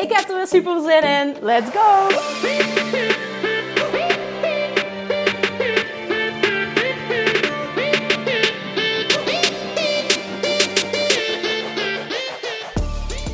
Ik 0.00 0.12
heb 0.12 0.28
er 0.28 0.36
weer 0.36 0.46
super 0.46 0.80
zin 0.80 1.02
in. 1.02 1.36
Let's 1.40 1.70
go! 1.70 2.08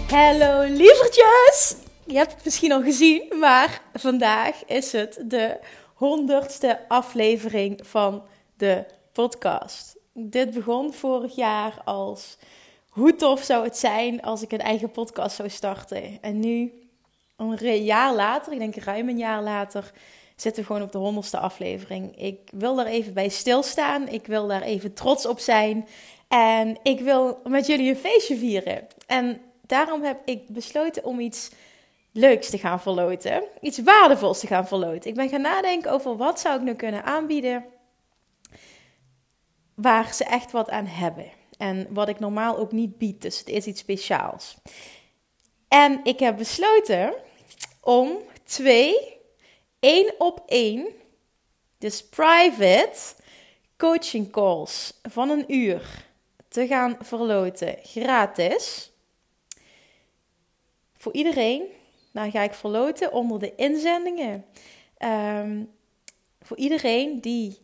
Hallo 0.09 0.63
lievertjes! 0.63 1.77
Je 2.05 2.17
hebt 2.17 2.33
het 2.33 2.45
misschien 2.45 2.73
al 2.73 2.83
gezien, 2.83 3.33
maar 3.41 3.81
vandaag 3.93 4.65
is 4.65 4.93
het 4.93 5.25
de 5.25 5.59
honderdste 5.95 6.89
aflevering 6.89 7.81
van 7.83 8.23
de 8.57 8.85
podcast. 9.13 9.97
Dit 10.13 10.51
begon 10.51 10.93
vorig 10.93 11.35
jaar 11.35 11.81
als 11.85 12.37
hoe 12.97 13.15
tof 13.15 13.43
zou 13.43 13.65
het 13.65 13.77
zijn 13.77 14.23
als 14.23 14.43
ik 14.43 14.53
een 14.53 14.61
eigen 14.61 14.91
podcast 14.91 15.37
zou 15.37 15.49
starten. 15.49 16.19
En 16.21 16.41
nu, 16.41 16.73
een 17.37 17.85
jaar 17.85 18.15
later, 18.15 18.53
ik 18.53 18.59
denk 18.59 18.77
ruim 18.77 19.09
een 19.09 19.19
jaar 19.19 19.43
later, 19.43 19.93
zitten 20.37 20.63
we 20.63 20.67
gewoon 20.67 20.83
op 20.83 20.93
de 20.93 20.99
honderdste 20.99 21.39
aflevering. 21.39 22.19
Ik 22.19 22.39
wil 22.51 22.75
daar 22.75 22.87
even 22.87 23.15
bij 23.15 23.29
stilstaan. 23.29 24.09
Ik 24.09 24.27
wil 24.27 24.47
daar 24.47 24.63
even 24.63 24.93
trots 24.93 25.27
op 25.27 25.39
zijn. 25.39 25.89
En 26.29 26.79
ik 26.83 27.01
wil 27.01 27.41
met 27.45 27.67
jullie 27.67 27.89
een 27.89 27.97
feestje 27.97 28.37
vieren. 28.37 28.87
En 29.07 29.41
daarom 29.67 30.03
heb 30.03 30.19
ik 30.25 30.49
besloten 30.49 31.05
om 31.05 31.21
iets 31.21 31.51
leuks 32.13 32.51
te 32.51 32.59
gaan 32.59 32.81
verloten. 32.81 33.45
Iets 33.61 33.79
waardevols 33.79 34.41
te 34.41 34.47
gaan 34.47 34.67
verloten. 34.67 35.11
Ik 35.11 35.17
ben 35.17 35.29
gaan 35.29 35.41
nadenken 35.41 35.91
over 35.91 36.17
wat 36.17 36.41
zou 36.41 36.57
ik 36.57 36.63
nu 36.63 36.75
kunnen 36.75 37.05
aanbieden 37.05 37.65
waar 39.75 40.15
ze 40.15 40.25
echt 40.25 40.53
wat 40.53 40.71
aan 40.71 40.87
hebben. 40.87 41.36
En 41.57 41.87
wat 41.91 42.09
ik 42.09 42.19
normaal 42.19 42.57
ook 42.57 42.73
niet 42.73 42.99
bied. 42.99 43.23
Dus 43.23 43.39
het 43.39 43.49
is 43.49 43.67
iets 43.67 43.81
speciaals. 43.81 44.57
En 45.69 46.01
ik 46.05 46.19
heb 46.19 46.37
besloten 46.37 47.15
om 47.81 48.19
twee, 48.45 49.19
één 49.81 50.15
op 50.19 50.43
één, 50.47 50.87
dus 51.79 52.09
private 52.09 53.15
coaching 53.77 54.31
calls 54.31 55.01
van 55.03 55.31
een 55.31 55.55
uur 55.55 56.05
te 56.49 56.67
gaan 56.67 56.97
verloten. 57.01 57.79
Gratis. 57.83 58.91
Voor 60.95 61.13
iedereen 61.13 61.63
nou 62.17 62.31
ga 62.31 62.43
ik 62.43 62.55
verloten 62.55 63.13
onder 63.13 63.39
de 63.39 63.55
inzendingen. 63.55 64.45
Ehm, 64.97 65.65
voor 66.41 66.57
iedereen 66.57 67.21
die 67.21 67.59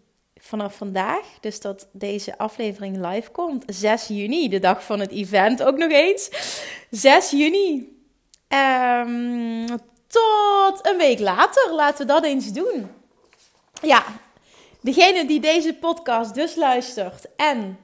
vanaf 0.44 0.76
vandaag, 0.76 1.26
dus 1.40 1.60
dat 1.60 1.88
deze 1.92 2.38
aflevering 2.38 3.06
live 3.06 3.30
komt, 3.30 3.64
6 3.66 4.06
juni, 4.06 4.48
de 4.48 4.58
dag 4.58 4.84
van 4.84 5.00
het 5.00 5.10
event 5.10 5.62
ook 5.62 5.76
nog 5.76 5.90
eens. 5.90 6.30
6 6.90 7.30
juni. 7.30 7.96
Um, 8.48 9.66
tot 10.06 10.86
een 10.86 10.96
week 10.96 11.18
later, 11.18 11.72
laten 11.74 12.06
we 12.06 12.12
dat 12.12 12.24
eens 12.24 12.52
doen. 12.52 12.90
Ja, 13.82 14.04
degene 14.80 15.24
die 15.24 15.40
deze 15.40 15.74
podcast 15.74 16.34
dus 16.34 16.54
luistert 16.54 17.26
en 17.36 17.78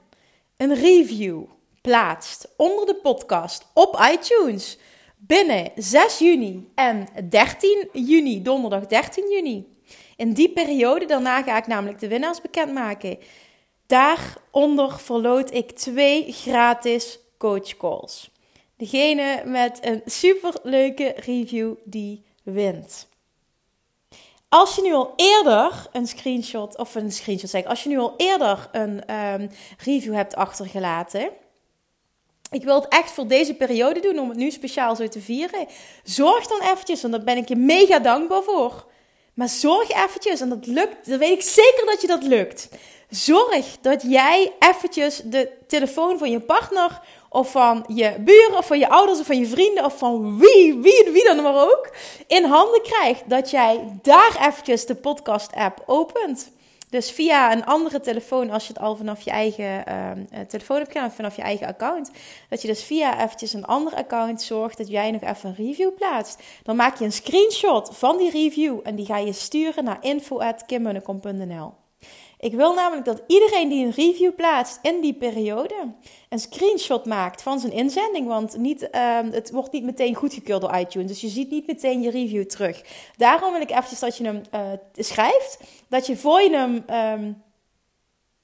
een 0.57 0.75
review 0.75 1.45
plaatst 1.81 2.49
onder 2.57 2.87
de 2.87 2.95
podcast 2.95 3.67
op 3.75 4.09
iTunes 4.13 4.79
binnen 5.17 5.71
6 5.75 6.19
juni 6.19 6.71
en 6.75 7.09
13 7.29 7.89
juni, 7.93 8.43
donderdag 8.43 8.87
13 8.87 9.31
juni. 9.31 9.78
In 10.19 10.33
die 10.33 10.53
periode, 10.53 11.05
daarna 11.05 11.43
ga 11.43 11.57
ik 11.57 11.67
namelijk 11.67 11.99
de 11.99 12.09
winnaars 12.09 12.41
bekendmaken. 12.41 13.19
Daaronder 13.87 14.99
verloot 14.99 15.55
ik 15.55 15.71
twee 15.71 16.33
gratis 16.33 17.19
coach 17.37 17.77
calls. 17.77 18.31
Degene 18.77 19.43
met 19.45 19.79
een 19.81 20.03
superleuke 20.05 21.15
review 21.17 21.75
die 21.85 22.25
wint. 22.43 23.09
Als 24.49 24.75
je 24.75 24.83
nu 24.83 24.93
al 24.93 25.13
eerder 25.17 25.87
een 25.93 26.07
screenshot, 26.07 26.79
of 26.79 26.95
een 26.95 27.13
screenshot 27.13 27.51
zeg, 27.51 27.65
als 27.65 27.83
je 27.83 27.89
nu 27.89 27.99
al 27.99 28.15
eerder 28.17 28.69
een 28.73 29.15
um, 29.15 29.51
review 29.79 30.15
hebt 30.15 30.35
achtergelaten, 30.35 31.31
ik 32.51 32.65
wil 32.65 32.75
het 32.75 32.89
echt 32.89 33.11
voor 33.11 33.27
deze 33.27 33.55
periode 33.55 34.01
doen 34.01 34.19
om 34.19 34.29
het 34.29 34.39
nu 34.39 34.51
speciaal 34.51 34.97
zo 34.97 35.09
te 35.09 35.21
vieren. 35.21 35.67
Zorg 36.03 36.47
dan 36.47 36.61
eventjes, 36.61 37.01
want 37.01 37.15
daar 37.15 37.25
ben 37.25 37.37
ik 37.37 37.49
je 37.49 37.57
mega 37.57 37.99
dankbaar 37.99 38.43
voor. 38.43 38.87
Maar 39.39 39.49
zorg 39.49 39.91
eventjes, 39.91 40.41
en 40.41 40.49
dat 40.49 40.67
lukt, 40.67 41.09
dan 41.09 41.19
weet 41.19 41.33
ik 41.33 41.43
zeker 41.43 41.87
dat 41.87 42.01
je 42.01 42.07
dat 42.07 42.23
lukt. 42.23 42.69
Zorg 43.09 43.77
dat 43.81 44.03
jij 44.03 44.53
eventjes 44.59 45.21
de 45.25 45.51
telefoon 45.67 46.19
van 46.19 46.31
je 46.31 46.41
partner 46.41 47.01
of 47.29 47.51
van 47.51 47.85
je 47.89 48.15
buren 48.21 48.57
of 48.57 48.67
van 48.67 48.79
je 48.79 48.89
ouders 48.89 49.21
of 49.21 49.27
van 49.27 49.39
je 49.39 49.47
vrienden 49.47 49.85
of 49.85 49.99
van 49.99 50.39
wie, 50.39 50.75
wie, 50.75 51.11
wie 51.13 51.25
dan 51.25 51.43
maar 51.43 51.63
ook 51.63 51.91
in 52.27 52.45
handen 52.45 52.83
krijgt. 52.83 53.23
Dat 53.27 53.51
jij 53.51 53.99
daar 54.03 54.49
eventjes 54.49 54.87
de 54.87 54.95
podcast 54.95 55.53
app 55.53 55.83
opent. 55.87 56.51
Dus 56.91 57.11
via 57.11 57.53
een 57.53 57.65
andere 57.65 58.01
telefoon, 58.01 58.51
als 58.51 58.67
je 58.67 58.73
het 58.73 58.83
al 58.83 58.97
vanaf 58.97 59.21
je 59.21 59.31
eigen 59.31 59.87
eh, 59.87 60.41
telefoon 60.49 60.77
hebt 60.77 60.93
gedaan, 60.93 61.13
vanaf 61.13 61.37
je 61.37 61.43
eigen 61.43 61.67
account, 61.67 62.11
dat 62.49 62.63
je 62.63 62.69
dus 62.69 62.85
via 62.85 63.25
eventjes 63.25 63.53
een 63.53 63.65
ander 63.65 63.95
account 63.95 64.43
zorgt 64.43 64.79
dat 64.79 64.89
jij 64.89 65.11
nog 65.11 65.23
even 65.23 65.49
een 65.49 65.67
review 65.67 65.95
plaatst. 65.95 66.43
Dan 66.63 66.77
maak 66.77 66.99
je 66.99 67.05
een 67.05 67.13
screenshot 67.13 67.97
van 67.97 68.17
die 68.17 68.31
review 68.31 68.81
en 68.83 68.95
die 68.95 69.07
ga 69.07 69.17
je 69.17 69.33
sturen 69.33 69.85
naar 69.85 69.99
info.kimmunnekom.nl. 70.01 71.78
Ik 72.39 72.55
wil 72.55 72.75
namelijk 72.75 73.07
dat 73.07 73.23
iedereen 73.27 73.69
die 73.69 73.85
een 73.85 73.93
review 73.93 74.35
plaatst 74.35 74.79
in 74.83 75.01
die 75.01 75.15
periode 75.15 75.75
een 76.29 76.39
screenshot 76.39 77.05
maakt 77.07 77.43
van 77.43 77.59
zijn 77.59 77.73
inzending. 77.73 78.27
Want 78.27 78.57
niet, 78.57 78.83
um, 78.83 79.33
het 79.33 79.51
wordt 79.51 79.73
niet 79.73 79.85
meteen 79.85 80.15
goedgekeurd 80.15 80.61
door 80.61 80.77
iTunes. 80.77 81.09
Dus 81.09 81.21
je 81.21 81.29
ziet 81.29 81.51
niet 81.51 81.67
meteen 81.67 82.03
je 82.03 82.11
review 82.11 82.45
terug. 82.45 82.83
Daarom 83.17 83.53
wil 83.53 83.61
ik 83.61 83.71
eventjes 83.71 84.01
dat 84.01 84.17
je 84.17 84.25
hem 84.25 84.43
uh, 84.55 84.61
schrijft. 84.95 85.61
Dat 85.89 86.07
je 86.07 86.17
voor 86.17 86.41
je 86.41 86.51
hem. 86.51 86.85
Um, 87.21 87.47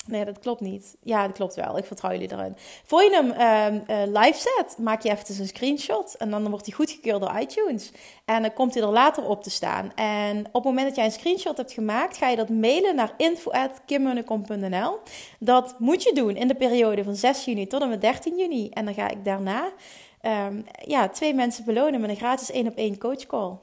Nee, 0.06 0.24
dat 0.24 0.38
klopt 0.38 0.60
niet. 0.60 0.96
Ja, 1.02 1.26
dat 1.26 1.36
klopt 1.36 1.54
wel. 1.54 1.78
Ik 1.78 1.84
vertrouw 1.84 2.10
jullie 2.10 2.32
erin. 2.32 2.56
Voor 2.84 3.02
je 3.02 3.10
hem 3.10 3.80
uh, 3.88 4.22
live 4.22 4.38
zet, 4.38 4.78
maak 4.78 5.02
je 5.02 5.10
even 5.10 5.40
een 5.40 5.46
screenshot. 5.46 6.14
En 6.14 6.30
dan 6.30 6.50
wordt 6.50 6.66
hij 6.66 6.74
goedgekeurd 6.74 7.20
door 7.20 7.38
iTunes. 7.40 7.92
En 8.24 8.42
dan 8.42 8.52
komt 8.52 8.74
hij 8.74 8.82
er 8.82 8.88
later 8.88 9.28
op 9.28 9.42
te 9.42 9.50
staan. 9.50 9.92
En 9.94 10.38
op 10.38 10.52
het 10.52 10.64
moment 10.64 10.86
dat 10.86 10.96
jij 10.96 11.04
een 11.04 11.10
screenshot 11.10 11.56
hebt 11.56 11.72
gemaakt, 11.72 12.16
ga 12.16 12.28
je 12.28 12.36
dat 12.36 12.48
mailen 12.48 12.94
naar 12.94 13.14
info.kimmunnekom.nl. 13.16 14.98
Dat 15.38 15.74
moet 15.78 16.02
je 16.02 16.12
doen 16.14 16.36
in 16.36 16.48
de 16.48 16.54
periode 16.54 17.04
van 17.04 17.14
6 17.14 17.44
juni 17.44 17.66
tot 17.66 17.82
en 17.82 17.88
met 17.88 18.00
13 18.00 18.38
juni. 18.38 18.68
En 18.68 18.84
dan 18.84 18.94
ga 18.94 19.08
ik 19.08 19.24
daarna 19.24 19.72
um, 20.22 20.64
ja, 20.84 21.08
twee 21.08 21.34
mensen 21.34 21.64
belonen 21.64 22.00
met 22.00 22.10
een 22.10 22.16
gratis 22.16 22.50
1 22.50 22.66
op 22.66 22.76
1 22.76 22.98
coach 22.98 23.26
call. 23.26 23.56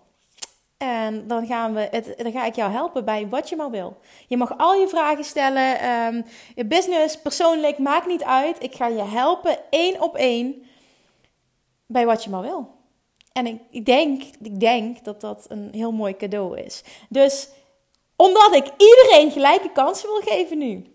En 0.82 1.28
dan, 1.28 1.46
gaan 1.46 1.74
we 1.74 1.88
het, 1.92 2.14
dan 2.18 2.32
ga 2.32 2.46
ik 2.46 2.56
jou 2.56 2.72
helpen 2.72 3.06
bij 3.06 3.28
wat 3.28 3.50
je 3.50 3.56
maar 3.56 3.70
wil. 3.70 3.98
Je 4.28 4.38
mag 4.38 4.58
al 4.58 4.74
je 4.74 4.88
vragen 4.88 5.24
stellen. 5.24 5.90
Um, 5.90 6.26
je 6.56 6.66
business, 6.66 7.22
persoonlijk, 7.22 7.78
maakt 7.78 8.08
niet 8.08 8.24
uit. 8.24 8.64
Ik 8.64 8.76
ga 8.76 8.88
je 8.88 9.04
helpen 9.04 9.58
één 9.70 10.02
op 10.02 10.16
één 10.16 10.64
bij 11.86 12.06
wat 12.06 12.24
je 12.24 12.30
maar 12.30 12.42
wil. 12.42 12.70
En 13.32 13.48
ik, 13.48 13.62
ik, 13.70 13.86
denk, 13.86 14.24
ik 14.42 14.60
denk 14.60 15.04
dat 15.04 15.22
dat 15.22 15.46
een 15.50 15.70
heel 15.72 15.92
mooi 15.92 16.16
cadeau 16.16 16.60
is. 16.60 16.84
Dus 17.10 17.50
omdat 18.16 18.56
ik 18.56 18.66
iedereen 18.78 19.32
gelijke 19.32 19.72
kansen 19.72 20.10
wil 20.10 20.22
geven 20.22 20.58
nu 20.58 20.86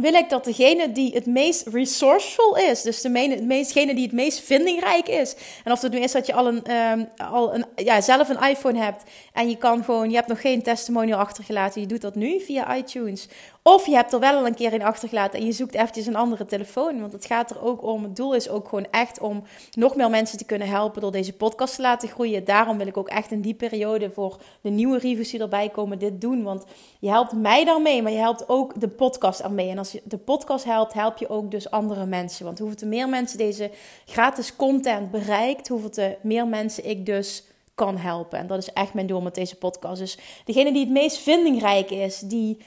wil 0.00 0.14
ik 0.14 0.28
dat 0.28 0.44
degene 0.44 0.92
die 0.92 1.14
het 1.14 1.26
meest 1.26 1.66
resourceful 1.66 2.56
is, 2.56 2.82
dus 2.82 3.00
degene 3.00 3.94
die 3.94 4.04
het 4.04 4.12
meest 4.12 4.40
vindingrijk 4.40 5.08
is, 5.08 5.34
en 5.64 5.72
of 5.72 5.80
het 5.80 5.92
nu 5.92 5.98
is 5.98 6.12
dat 6.12 6.26
je 6.26 6.34
al 6.34 6.46
een, 6.46 6.72
um, 6.72 7.08
al 7.16 7.54
een, 7.54 7.64
ja, 7.76 8.00
zelf 8.00 8.28
een 8.28 8.48
iPhone 8.48 8.78
hebt 8.78 9.02
en 9.32 9.48
je 9.48 9.56
kan 9.56 9.84
gewoon, 9.84 10.10
je 10.10 10.16
hebt 10.16 10.28
nog 10.28 10.40
geen 10.40 10.62
testimonial 10.62 11.18
achtergelaten, 11.18 11.80
je 11.80 11.86
doet 11.86 12.00
dat 12.00 12.14
nu 12.14 12.40
via 12.40 12.76
iTunes, 12.76 13.28
of 13.66 13.86
je 13.86 13.94
hebt 13.94 14.12
er 14.12 14.20
wel 14.20 14.36
al 14.36 14.46
een 14.46 14.54
keer 14.54 14.72
in 14.72 14.82
achtergelaten 14.82 15.40
en 15.40 15.46
je 15.46 15.52
zoekt 15.52 15.74
eventjes 15.74 16.06
een 16.06 16.16
andere 16.16 16.44
telefoon. 16.44 17.00
Want 17.00 17.12
het 17.12 17.26
gaat 17.26 17.50
er 17.50 17.62
ook 17.62 17.82
om, 17.82 18.02
het 18.02 18.16
doel 18.16 18.34
is 18.34 18.48
ook 18.48 18.68
gewoon 18.68 18.86
echt 18.90 19.20
om 19.20 19.42
nog 19.72 19.96
meer 19.96 20.10
mensen 20.10 20.38
te 20.38 20.44
kunnen 20.44 20.68
helpen 20.68 21.00
door 21.00 21.12
deze 21.12 21.32
podcast 21.32 21.74
te 21.74 21.82
laten 21.82 22.08
groeien. 22.08 22.44
Daarom 22.44 22.78
wil 22.78 22.86
ik 22.86 22.96
ook 22.96 23.08
echt 23.08 23.30
in 23.30 23.40
die 23.40 23.54
periode 23.54 24.10
voor 24.10 24.36
de 24.60 24.70
nieuwe 24.70 24.98
reviews 24.98 25.30
die 25.30 25.40
erbij 25.40 25.68
komen 25.68 25.98
dit 25.98 26.20
doen. 26.20 26.42
Want 26.42 26.64
je 26.98 27.08
helpt 27.08 27.32
mij 27.32 27.64
daarmee, 27.64 28.02
maar 28.02 28.12
je 28.12 28.18
helpt 28.18 28.48
ook 28.48 28.80
de 28.80 28.88
podcast 28.88 29.40
ermee. 29.40 29.70
En 29.70 29.78
als 29.78 29.92
je 29.92 30.02
de 30.04 30.18
podcast 30.18 30.64
helpt, 30.64 30.92
help 30.92 31.16
je 31.16 31.28
ook 31.28 31.50
dus 31.50 31.70
andere 31.70 32.06
mensen. 32.06 32.44
Want 32.44 32.58
hoeveel 32.58 32.76
te 32.76 32.86
meer 32.86 33.08
mensen 33.08 33.38
deze 33.38 33.70
gratis 34.04 34.56
content 34.56 35.10
bereikt, 35.10 35.68
hoeveel 35.68 35.90
te 35.90 36.16
meer 36.22 36.46
mensen 36.46 36.88
ik 36.88 37.06
dus 37.06 37.44
kan 37.74 37.96
helpen. 37.96 38.38
En 38.38 38.46
dat 38.46 38.58
is 38.58 38.72
echt 38.72 38.94
mijn 38.94 39.06
doel 39.06 39.20
met 39.20 39.34
deze 39.34 39.56
podcast. 39.56 40.00
Dus 40.00 40.18
degene 40.44 40.72
die 40.72 40.84
het 40.84 40.92
meest 40.92 41.18
vindingrijk 41.18 41.90
is, 41.90 42.18
die, 42.18 42.58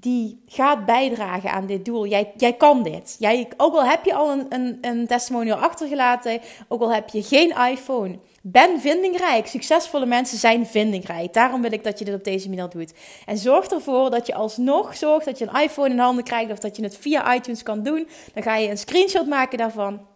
die 0.00 0.42
gaat 0.46 0.84
bijdragen 0.84 1.50
aan 1.50 1.66
dit 1.66 1.84
doel. 1.84 2.06
Jij, 2.06 2.32
jij 2.36 2.52
kan 2.52 2.82
dit. 2.82 3.16
Jij, 3.18 3.48
ook 3.56 3.74
al 3.74 3.84
heb 3.84 4.04
je 4.04 4.14
al 4.14 4.32
een, 4.32 4.46
een, 4.48 4.78
een 4.80 5.06
testimonial 5.06 5.58
achtergelaten, 5.58 6.40
ook 6.68 6.80
al 6.80 6.92
heb 6.92 7.08
je 7.08 7.22
geen 7.22 7.54
iPhone. 7.70 8.18
Ben 8.42 8.80
vindingrijk. 8.80 9.46
Succesvolle 9.46 10.06
mensen 10.06 10.38
zijn 10.38 10.66
vindingrijk. 10.66 11.32
Daarom 11.32 11.62
wil 11.62 11.72
ik 11.72 11.84
dat 11.84 11.98
je 11.98 12.04
dit 12.04 12.14
op 12.14 12.24
deze 12.24 12.48
manier 12.48 12.68
doet. 12.68 12.92
En 13.26 13.38
zorg 13.38 13.66
ervoor 13.66 14.10
dat 14.10 14.26
je 14.26 14.34
alsnog 14.34 14.96
zorgt 14.96 15.24
dat 15.24 15.38
je 15.38 15.46
een 15.48 15.62
iPhone 15.62 15.90
in 15.90 15.98
handen 15.98 16.24
krijgt 16.24 16.52
of 16.52 16.58
dat 16.58 16.76
je 16.76 16.82
het 16.82 16.96
via 16.96 17.34
iTunes 17.34 17.62
kan 17.62 17.82
doen. 17.82 18.08
Dan 18.34 18.42
ga 18.42 18.56
je 18.56 18.68
een 18.68 18.78
screenshot 18.78 19.26
maken 19.26 19.58
daarvan. 19.58 20.06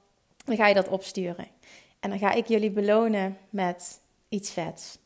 Dan 0.44 0.56
ga 0.56 0.66
je 0.66 0.74
dat 0.74 0.88
opsturen. 0.88 1.48
En 2.00 2.10
dan 2.10 2.18
ga 2.18 2.32
ik 2.32 2.46
jullie 2.46 2.70
belonen 2.70 3.38
met 3.50 4.00
iets 4.28 4.50
vets. 4.50 4.98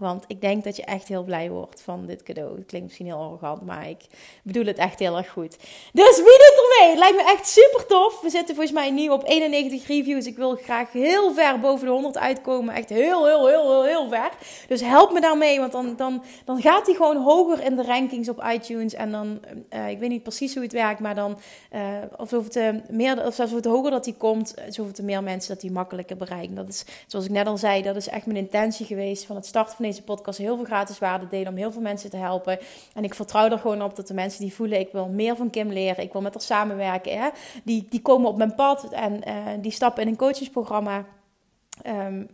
Want 0.00 0.24
ik 0.26 0.40
denk 0.40 0.64
dat 0.64 0.76
je 0.76 0.84
echt 0.84 1.08
heel 1.08 1.22
blij 1.22 1.50
wordt 1.50 1.82
van 1.82 2.06
dit 2.06 2.22
cadeau. 2.22 2.56
Het 2.56 2.66
klinkt 2.66 2.86
misschien 2.86 3.06
heel 3.06 3.16
arrogant, 3.16 3.66
maar 3.66 3.88
ik 3.88 4.00
bedoel 4.42 4.64
het 4.64 4.78
echt 4.78 4.98
heel 4.98 5.16
erg 5.16 5.28
goed. 5.30 5.56
Dus 5.92 6.16
wie 6.16 6.24
doet 6.24 6.60
ermee? 6.62 6.90
Het 6.90 6.98
lijkt 6.98 7.16
me 7.16 7.32
echt 7.32 7.48
super 7.48 7.86
tof. 7.86 8.20
We 8.20 8.30
zitten 8.30 8.54
volgens 8.54 8.74
mij 8.74 8.90
nu 8.90 9.08
op 9.08 9.22
91 9.26 9.86
reviews. 9.86 10.26
Ik 10.26 10.36
wil 10.36 10.56
graag 10.56 10.92
heel 10.92 11.34
ver 11.34 11.60
boven 11.60 11.86
de 11.86 11.92
100 11.92 12.18
uitkomen. 12.18 12.74
Echt 12.74 12.88
heel, 12.88 13.26
heel, 13.26 13.48
heel, 13.48 13.84
heel, 13.84 14.08
ver. 14.08 14.30
Dus 14.68 14.80
help 14.80 15.12
me 15.12 15.20
daarmee, 15.20 15.58
want 15.58 15.72
dan, 15.72 15.96
dan, 15.96 16.22
dan 16.44 16.60
gaat 16.60 16.86
hij 16.86 16.94
gewoon 16.94 17.16
hoger 17.16 17.64
in 17.64 17.76
de 17.76 17.82
rankings 17.82 18.28
op 18.28 18.44
iTunes. 18.52 18.94
En 18.94 19.10
dan, 19.10 19.40
uh, 19.74 19.88
ik 19.88 19.98
weet 19.98 20.10
niet 20.10 20.22
precies 20.22 20.54
hoe 20.54 20.62
het 20.62 20.72
werkt, 20.72 21.00
maar 21.00 21.14
dan, 21.14 21.38
uh, 21.72 21.80
het, 22.30 22.56
uh, 22.56 22.68
meer, 22.88 23.26
of 23.26 23.34
zelfs 23.34 23.52
het 23.52 23.64
hoger 23.64 23.90
dat 23.90 24.04
hij 24.04 24.14
komt, 24.18 24.54
zoveel 24.68 24.92
te 24.92 25.02
meer 25.02 25.22
mensen 25.22 25.54
dat 25.54 25.62
hij 25.62 25.70
makkelijker 25.70 26.16
bereiken. 26.16 26.54
Dat 26.54 26.68
is, 26.68 26.84
zoals 27.06 27.24
ik 27.24 27.30
net 27.30 27.46
al 27.46 27.58
zei, 27.58 27.82
dat 27.82 27.96
is 27.96 28.08
echt 28.08 28.26
mijn 28.26 28.38
intentie 28.38 28.86
geweest 28.86 29.24
van 29.24 29.36
het 29.36 29.46
starten 29.46 29.76
van 29.76 29.84
deze 29.90 30.02
podcast 30.02 30.38
heel 30.38 30.56
veel 30.56 30.64
gratis 30.64 30.98
waarde 30.98 31.26
delen 31.26 31.48
om 31.48 31.56
heel 31.56 31.72
veel 31.72 31.80
mensen 31.80 32.10
te 32.10 32.16
helpen. 32.16 32.58
En 32.94 33.04
ik 33.04 33.14
vertrouw 33.14 33.50
er 33.50 33.58
gewoon 33.58 33.82
op 33.82 33.96
dat 33.96 34.06
de 34.06 34.14
mensen 34.14 34.40
die 34.40 34.54
voelen, 34.54 34.80
ik 34.80 34.92
wil 34.92 35.08
meer 35.08 35.36
van 35.36 35.50
Kim 35.50 35.68
leren, 35.68 36.04
ik 36.04 36.12
wil 36.12 36.22
met 36.22 36.32
haar 36.32 36.42
samenwerken, 36.42 37.18
hè, 37.18 37.28
die, 37.64 37.86
die 37.90 38.02
komen 38.02 38.28
op 38.28 38.36
mijn 38.36 38.54
pad 38.54 38.88
en 38.92 39.20
uh, 39.28 39.34
die 39.60 39.72
stappen 39.72 40.02
in 40.02 40.08
een 40.08 40.16
coachingsprogramma. 40.16 41.04
Um, 41.86 42.28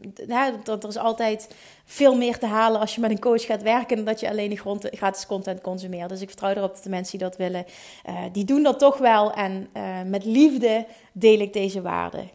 dat, 0.65 0.83
er 0.83 0.89
is 0.89 0.97
altijd 0.97 1.55
veel 1.85 2.17
meer 2.17 2.39
te 2.39 2.47
halen 2.47 2.81
als 2.81 2.95
je 2.95 3.01
met 3.01 3.11
een 3.11 3.19
coach 3.19 3.45
gaat 3.45 3.63
werken 3.63 3.97
dan 3.97 4.05
dat 4.05 4.21
je 4.21 4.29
alleen 4.29 4.51
de 4.51 4.57
grond, 4.57 4.89
gratis 4.91 5.27
content 5.27 5.61
consumeert. 5.61 6.09
Dus 6.09 6.21
ik 6.21 6.29
vertrouw 6.29 6.51
erop 6.51 6.75
dat 6.75 6.83
de 6.83 6.91
mensen 6.91 7.19
die 7.19 7.29
dat 7.29 7.37
willen, 7.37 7.65
uh, 8.09 8.19
die 8.33 8.45
doen 8.45 8.63
dat 8.63 8.79
toch 8.79 8.99
wel. 8.99 9.33
En 9.33 9.69
uh, 9.77 10.03
met 10.07 10.25
liefde 10.25 10.87
deel 11.13 11.41
ik 11.41 11.53
deze 11.53 11.83
waarden. 11.83 12.31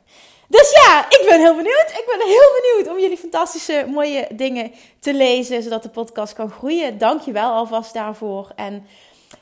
Dus 0.51 0.71
ja, 0.85 1.05
ik 1.09 1.25
ben 1.29 1.39
heel 1.39 1.55
benieuwd. 1.55 1.89
Ik 1.89 2.03
ben 2.05 2.27
heel 2.27 2.61
benieuwd 2.61 2.95
om 2.95 3.01
jullie 3.01 3.17
fantastische, 3.17 3.85
mooie 3.87 4.27
dingen 4.33 4.71
te 4.99 5.13
lezen, 5.13 5.63
zodat 5.63 5.83
de 5.83 5.89
podcast 5.89 6.33
kan 6.33 6.49
groeien. 6.51 6.97
Dank 6.97 7.21
je 7.21 7.31
wel 7.31 7.51
alvast 7.51 7.93
daarvoor. 7.93 8.51
En 8.55 8.87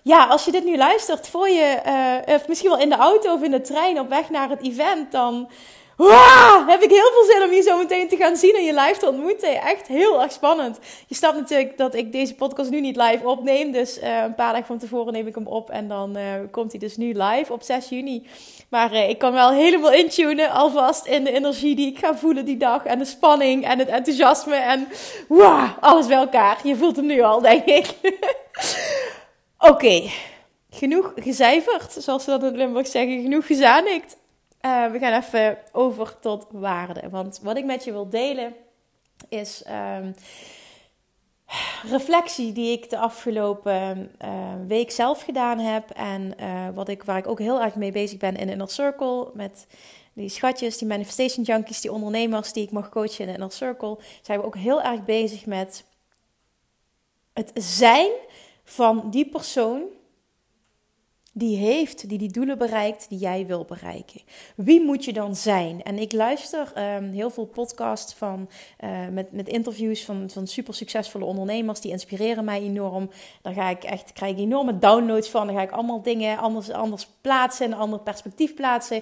ja, 0.01 0.25
als 0.25 0.45
je 0.45 0.51
dit 0.51 0.63
nu 0.63 0.77
luistert 0.77 1.27
voor 1.27 1.50
je, 1.50 1.79
uh, 2.27 2.35
of 2.35 2.47
misschien 2.47 2.69
wel 2.69 2.79
in 2.79 2.89
de 2.89 2.95
auto 2.95 3.33
of 3.33 3.41
in 3.41 3.51
de 3.51 3.61
trein 3.61 4.00
op 4.00 4.09
weg 4.09 4.29
naar 4.29 4.50
het 4.50 4.63
event, 4.63 5.11
dan 5.11 5.50
heb 6.67 6.81
ik 6.81 6.89
heel 6.89 7.11
veel 7.13 7.23
zin 7.23 7.44
om 7.44 7.51
je 7.53 7.61
zo 7.61 7.77
meteen 7.77 8.07
te 8.07 8.17
gaan 8.17 8.35
zien 8.35 8.56
en 8.56 8.63
je 8.63 8.73
live 8.73 9.00
te 9.00 9.07
ontmoeten. 9.07 9.61
Echt 9.61 9.88
heel 9.88 10.21
erg 10.21 10.31
spannend. 10.31 10.79
Je 11.07 11.15
snapt 11.15 11.38
natuurlijk 11.38 11.77
dat 11.77 11.95
ik 11.95 12.11
deze 12.11 12.35
podcast 12.35 12.69
nu 12.69 12.81
niet 12.81 12.95
live 12.95 13.27
opneem. 13.27 13.71
Dus 13.71 13.97
uh, 13.97 14.21
een 14.23 14.35
paar 14.35 14.51
dagen 14.51 14.67
van 14.67 14.77
tevoren 14.77 15.13
neem 15.13 15.27
ik 15.27 15.35
hem 15.35 15.47
op. 15.47 15.69
En 15.69 15.88
dan 15.88 16.17
uh, 16.17 16.23
komt 16.51 16.71
hij 16.71 16.79
dus 16.79 16.97
nu 16.97 17.13
live 17.13 17.53
op 17.53 17.63
6 17.63 17.89
juni. 17.89 18.27
Maar 18.69 18.94
uh, 18.94 19.10
ik 19.10 19.18
kan 19.18 19.33
wel 19.33 19.51
helemaal 19.51 19.92
intunen 19.92 20.51
alvast 20.51 21.06
in 21.06 21.24
de 21.24 21.31
energie 21.31 21.75
die 21.75 21.92
ik 21.92 22.00
ga 22.00 22.16
voelen 22.16 22.45
die 22.45 22.57
dag. 22.57 22.86
En 22.86 23.00
de 23.00 23.06
spanning 23.06 23.66
en 23.66 23.80
het 23.80 23.88
enthousiasme. 23.88 24.56
En 24.56 24.88
wow, 25.27 25.69
alles 25.80 26.07
bij 26.07 26.18
elkaar. 26.18 26.60
Je 26.63 26.75
voelt 26.75 26.95
hem 26.95 27.06
nu 27.06 27.21
al, 27.21 27.42
denk 27.42 27.66
ik. 27.66 27.95
Oké, 29.71 30.10
genoeg 30.69 31.13
gecijferd, 31.16 31.92
zoals 31.92 32.24
ze 32.24 32.30
dat 32.30 32.44
in 32.44 32.57
Limburg 32.57 32.88
zeggen. 32.88 33.21
Genoeg 33.21 33.45
gezanikt. 33.45 34.18
Uh, 34.62 34.86
we 34.86 35.00
gaan 35.00 35.21
even 35.21 35.57
over 35.71 36.19
tot 36.19 36.45
waarde. 36.51 37.10
Want 37.10 37.39
wat 37.44 37.57
ik 37.57 37.66
met 37.66 37.83
je 37.83 37.92
wil 37.92 38.10
delen 38.10 38.56
is 39.30 39.63
um, 39.98 40.16
reflectie 41.90 42.51
die 42.51 42.72
ik 42.72 42.90
de 42.90 42.98
afgelopen 42.98 44.12
uh, 44.22 44.30
week 44.68 44.92
zelf 44.92 45.22
gedaan 45.22 45.60
heb. 45.60 45.90
En 45.90 46.34
uh, 46.40 46.68
wat 46.74 46.90
ik, 46.90 47.04
waar 47.04 47.18
ik 47.18 47.28
ook 47.28 47.40
heel 47.40 47.62
erg 47.62 47.75
mee 47.75 47.92
bezig 47.92 48.18
ben 48.18 48.36
in 48.36 48.50
Inner 48.50 48.69
Circle. 48.69 49.30
Met 49.34 49.68
die 50.13 50.30
schatjes, 50.30 50.78
die 50.78 50.88
manifestation 50.88 51.46
junkies, 51.46 51.81
die 51.81 51.92
ondernemers 51.92 52.54
die 52.54 52.63
ik 52.63 52.72
mag 52.72 52.90
coachen 52.90 53.28
in 53.28 53.34
Inner 53.34 53.51
Circle. 53.51 53.98
Zijn 54.22 54.40
we 54.40 54.46
ook 54.46 54.56
heel 54.56 54.81
erg 54.81 55.06
bezig 55.06 55.46
met 55.46 55.84
het 57.34 57.52
zijn 57.54 58.12
van 58.63 59.10
die 59.10 59.30
persoon 59.30 59.84
die 61.39 61.57
heeft, 61.57 62.09
die 62.09 62.18
die 62.18 62.31
doelen 62.31 62.57
bereikt 62.57 63.09
die 63.09 63.19
jij 63.19 63.45
wil 63.45 63.65
bereiken. 63.65 64.21
Wie 64.56 64.81
moet 64.81 65.06
je 65.06 65.13
dan 65.13 65.36
zijn? 65.36 65.83
En 65.83 65.97
ik 65.97 66.13
luister 66.13 66.71
um, 66.95 67.12
heel 67.12 67.30
veel 67.30 67.45
podcasts 67.45 68.13
van, 68.13 68.50
uh, 68.83 68.89
met, 69.12 69.31
met 69.31 69.47
interviews 69.47 70.06
van, 70.06 70.30
van 70.30 70.47
super 70.47 70.74
succesvolle 70.74 71.25
ondernemers. 71.25 71.80
Die 71.80 71.91
inspireren 71.91 72.45
mij 72.45 72.62
enorm. 72.62 73.09
Daar 73.41 73.53
ga 73.53 73.69
ik 73.69 73.83
echt, 73.83 74.13
krijg 74.13 74.31
ik 74.31 74.39
enorme 74.39 74.80
downloads 74.80 75.30
van. 75.30 75.47
Dan 75.47 75.56
ga 75.56 75.62
ik 75.62 75.71
allemaal 75.71 76.01
dingen 76.01 76.38
anders, 76.38 76.71
anders 76.71 77.07
plaatsen, 77.21 77.65
een 77.65 77.77
ander 77.77 78.00
perspectief 78.00 78.53
plaatsen. 78.53 79.01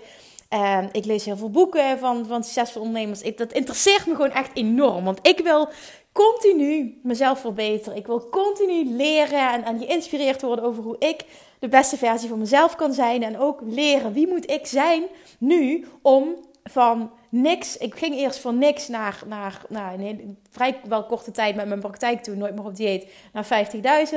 Uh, 0.53 0.83
ik 0.91 1.05
lees 1.05 1.25
heel 1.25 1.37
veel 1.37 1.49
boeken 1.49 1.99
van, 1.99 2.25
van 2.25 2.43
succesvolle 2.43 2.85
ondernemers. 2.85 3.21
Ik, 3.21 3.37
dat 3.37 3.53
interesseert 3.53 4.05
me 4.05 4.15
gewoon 4.15 4.31
echt 4.31 4.51
enorm. 4.53 5.03
Want 5.03 5.27
ik 5.27 5.39
wil 5.39 5.69
continu 6.11 6.99
mezelf 7.03 7.39
verbeteren. 7.39 7.97
Ik 7.97 8.07
wil 8.07 8.29
continu 8.29 8.95
leren 8.95 9.53
en, 9.53 9.63
en 9.63 9.79
geïnspireerd 9.79 10.41
worden 10.41 10.65
over 10.65 10.83
hoe 10.83 10.95
ik 10.99 11.25
de 11.59 11.67
beste 11.67 11.97
versie 11.97 12.29
van 12.29 12.39
mezelf 12.39 12.75
kan 12.75 12.93
zijn. 12.93 13.23
En 13.23 13.39
ook 13.39 13.61
leren 13.63 14.13
wie 14.13 14.27
moet 14.27 14.51
ik 14.51 14.65
zijn 14.65 15.03
nu 15.39 15.85
om 16.01 16.35
van 16.63 17.11
niks. 17.29 17.77
Ik 17.77 17.95
ging 17.95 18.15
eerst 18.15 18.39
van 18.39 18.57
niks 18.57 18.87
naar, 18.87 19.23
naar, 19.27 19.61
naar 19.69 19.93
een 19.93 19.99
hele, 19.99 20.35
vrij 20.49 20.79
wel 20.87 21.05
korte 21.05 21.31
tijd 21.31 21.55
met 21.55 21.67
mijn 21.67 21.79
praktijk 21.79 22.23
toen, 22.23 22.37
nooit 22.37 22.55
meer 22.55 22.65
op 22.65 22.75
dieet, 22.75 23.07
naar 23.33 23.67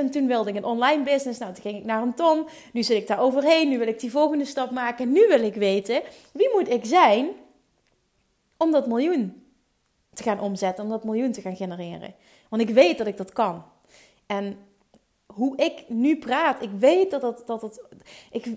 50.000. 0.05 0.11
Toen 0.11 0.27
wilde 0.27 0.51
ik 0.51 0.57
een 0.57 0.65
online 0.65 1.03
business. 1.03 1.39
Nou, 1.39 1.53
toen 1.53 1.63
ging 1.63 1.79
ik 1.79 1.85
naar 1.85 2.03
een 2.03 2.15
ton. 2.15 2.47
Nu 2.73 2.83
zit 2.83 2.97
ik 2.97 3.07
daar 3.07 3.21
overheen. 3.21 3.69
Nu 3.69 3.79
wil 3.79 3.89
ik 3.89 4.01
die 4.01 4.11
volgende 4.11 4.45
stap 4.45 4.71
maken. 4.71 5.13
Nu 5.13 5.27
wil 5.29 5.43
ik 5.43 5.55
weten 5.55 6.03
wie 6.33 6.51
moet 6.53 6.71
ik 6.71 6.85
zijn 6.85 7.29
om 8.57 8.71
dat 8.71 8.87
miljoen 8.87 9.43
te 10.15 10.23
gaan 10.23 10.41
omzetten, 10.41 10.85
om 10.85 10.91
dat 10.91 11.05
miljoen 11.05 11.33
te 11.33 11.41
gaan 11.41 11.57
genereren. 11.57 12.15
Want 12.49 12.63
ik 12.63 12.69
weet 12.69 12.99
dat 12.99 13.07
ik 13.07 13.17
dat 13.17 13.33
kan. 13.33 13.65
En 14.27 14.59
hoe 15.35 15.57
ik 15.57 15.85
nu 15.89 16.19
praat, 16.19 16.63
ik 16.63 16.71
weet 16.79 17.11
dat 17.11 17.23
het. 17.23 17.43
Dat 17.47 17.63
het 17.63 17.83
ik, 18.31 18.57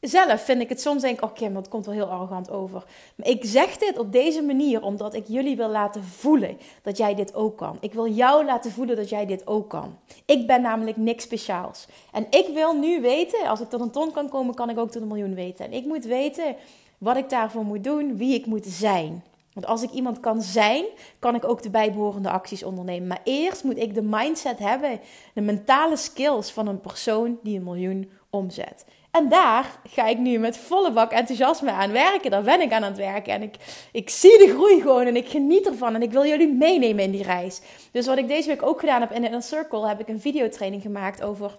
zelf 0.00 0.40
vind 0.44 0.60
ik 0.60 0.68
het 0.68 0.80
soms 0.80 1.02
denk 1.02 1.18
ik, 1.18 1.24
oh 1.24 1.34
Kim, 1.34 1.54
dat 1.54 1.68
komt 1.68 1.86
wel 1.86 1.94
heel 1.94 2.10
arrogant 2.10 2.50
over. 2.50 2.84
Maar 3.16 3.28
ik 3.28 3.44
zeg 3.44 3.76
dit 3.76 3.98
op 3.98 4.12
deze 4.12 4.42
manier 4.42 4.82
omdat 4.82 5.14
ik 5.14 5.24
jullie 5.26 5.56
wil 5.56 5.68
laten 5.68 6.04
voelen 6.04 6.58
dat 6.82 6.96
jij 6.96 7.14
dit 7.14 7.34
ook 7.34 7.56
kan. 7.56 7.76
Ik 7.80 7.92
wil 7.92 8.08
jou 8.08 8.44
laten 8.44 8.70
voelen 8.70 8.96
dat 8.96 9.08
jij 9.08 9.26
dit 9.26 9.46
ook 9.46 9.68
kan. 9.68 9.98
Ik 10.26 10.46
ben 10.46 10.62
namelijk 10.62 10.96
niks 10.96 11.24
speciaals. 11.24 11.86
En 12.12 12.26
ik 12.30 12.48
wil 12.54 12.78
nu 12.78 13.00
weten, 13.00 13.48
als 13.48 13.60
ik 13.60 13.68
tot 13.68 13.80
een 13.80 13.90
ton 13.90 14.12
kan 14.12 14.28
komen, 14.28 14.54
kan 14.54 14.70
ik 14.70 14.78
ook 14.78 14.90
tot 14.90 15.02
een 15.02 15.08
miljoen 15.08 15.34
weten. 15.34 15.64
En 15.64 15.72
ik 15.72 15.84
moet 15.84 16.04
weten 16.04 16.56
wat 16.98 17.16
ik 17.16 17.30
daarvoor 17.30 17.64
moet 17.64 17.84
doen, 17.84 18.16
wie 18.16 18.34
ik 18.34 18.46
moet 18.46 18.66
zijn. 18.66 19.24
Want 19.56 19.68
als 19.68 19.82
ik 19.82 19.90
iemand 19.90 20.20
kan 20.20 20.42
zijn, 20.42 20.84
kan 21.18 21.34
ik 21.34 21.48
ook 21.48 21.62
de 21.62 21.70
bijbehorende 21.70 22.30
acties 22.30 22.62
ondernemen. 22.62 23.08
Maar 23.08 23.20
eerst 23.24 23.64
moet 23.64 23.78
ik 23.78 23.94
de 23.94 24.02
mindset 24.02 24.58
hebben, 24.58 25.00
de 25.34 25.40
mentale 25.40 25.96
skills 25.96 26.50
van 26.50 26.66
een 26.66 26.80
persoon 26.80 27.38
die 27.42 27.56
een 27.56 27.64
miljoen 27.64 28.10
omzet. 28.30 28.84
En 29.10 29.28
daar 29.28 29.80
ga 29.88 30.06
ik 30.06 30.18
nu 30.18 30.38
met 30.38 30.56
volle 30.56 30.92
bak 30.92 31.12
enthousiasme 31.12 31.70
aan 31.70 31.92
werken. 31.92 32.30
Daar 32.30 32.42
ben 32.42 32.60
ik 32.60 32.72
aan 32.72 32.82
het 32.82 32.96
werken. 32.96 33.32
En 33.32 33.42
ik, 33.42 33.56
ik 33.92 34.10
zie 34.10 34.38
de 34.38 34.52
groei 34.54 34.80
gewoon 34.80 35.06
en 35.06 35.16
ik 35.16 35.28
geniet 35.28 35.66
ervan. 35.66 35.94
En 35.94 36.02
ik 36.02 36.12
wil 36.12 36.26
jullie 36.26 36.52
meenemen 36.52 37.04
in 37.04 37.10
die 37.10 37.22
reis. 37.22 37.60
Dus 37.90 38.06
wat 38.06 38.18
ik 38.18 38.28
deze 38.28 38.48
week 38.48 38.62
ook 38.62 38.80
gedaan 38.80 39.00
heb 39.00 39.12
in 39.12 39.24
een 39.24 39.42
Circle, 39.42 39.88
heb 39.88 40.00
ik 40.00 40.08
een 40.08 40.20
videotraining 40.20 40.82
gemaakt 40.82 41.22
over 41.22 41.58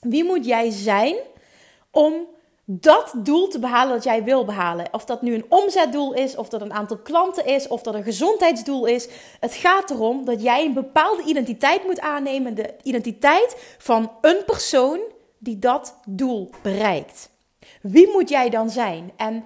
wie 0.00 0.24
moet 0.24 0.46
jij 0.46 0.70
zijn 0.70 1.16
om 1.90 2.14
dat 2.64 3.14
doel 3.16 3.48
te 3.48 3.58
behalen 3.58 3.94
dat 3.94 4.04
jij 4.04 4.24
wil 4.24 4.44
behalen. 4.44 4.88
Of 4.92 5.04
dat 5.04 5.22
nu 5.22 5.34
een 5.34 5.46
omzetdoel 5.48 6.12
is, 6.14 6.36
of 6.36 6.48
dat 6.48 6.60
een 6.60 6.72
aantal 6.72 6.98
klanten 6.98 7.46
is, 7.46 7.68
of 7.68 7.82
dat 7.82 7.94
een 7.94 8.02
gezondheidsdoel 8.02 8.86
is. 8.86 9.08
Het 9.40 9.54
gaat 9.54 9.90
erom 9.90 10.24
dat 10.24 10.42
jij 10.42 10.64
een 10.64 10.72
bepaalde 10.72 11.22
identiteit 11.22 11.84
moet 11.84 12.00
aannemen. 12.00 12.54
De 12.54 12.74
identiteit 12.82 13.76
van 13.78 14.12
een 14.20 14.42
persoon 14.46 15.00
die 15.38 15.58
dat 15.58 15.98
doel 16.06 16.50
bereikt. 16.62 17.30
Wie 17.82 18.10
moet 18.12 18.28
jij 18.28 18.50
dan 18.50 18.70
zijn? 18.70 19.12
En 19.16 19.44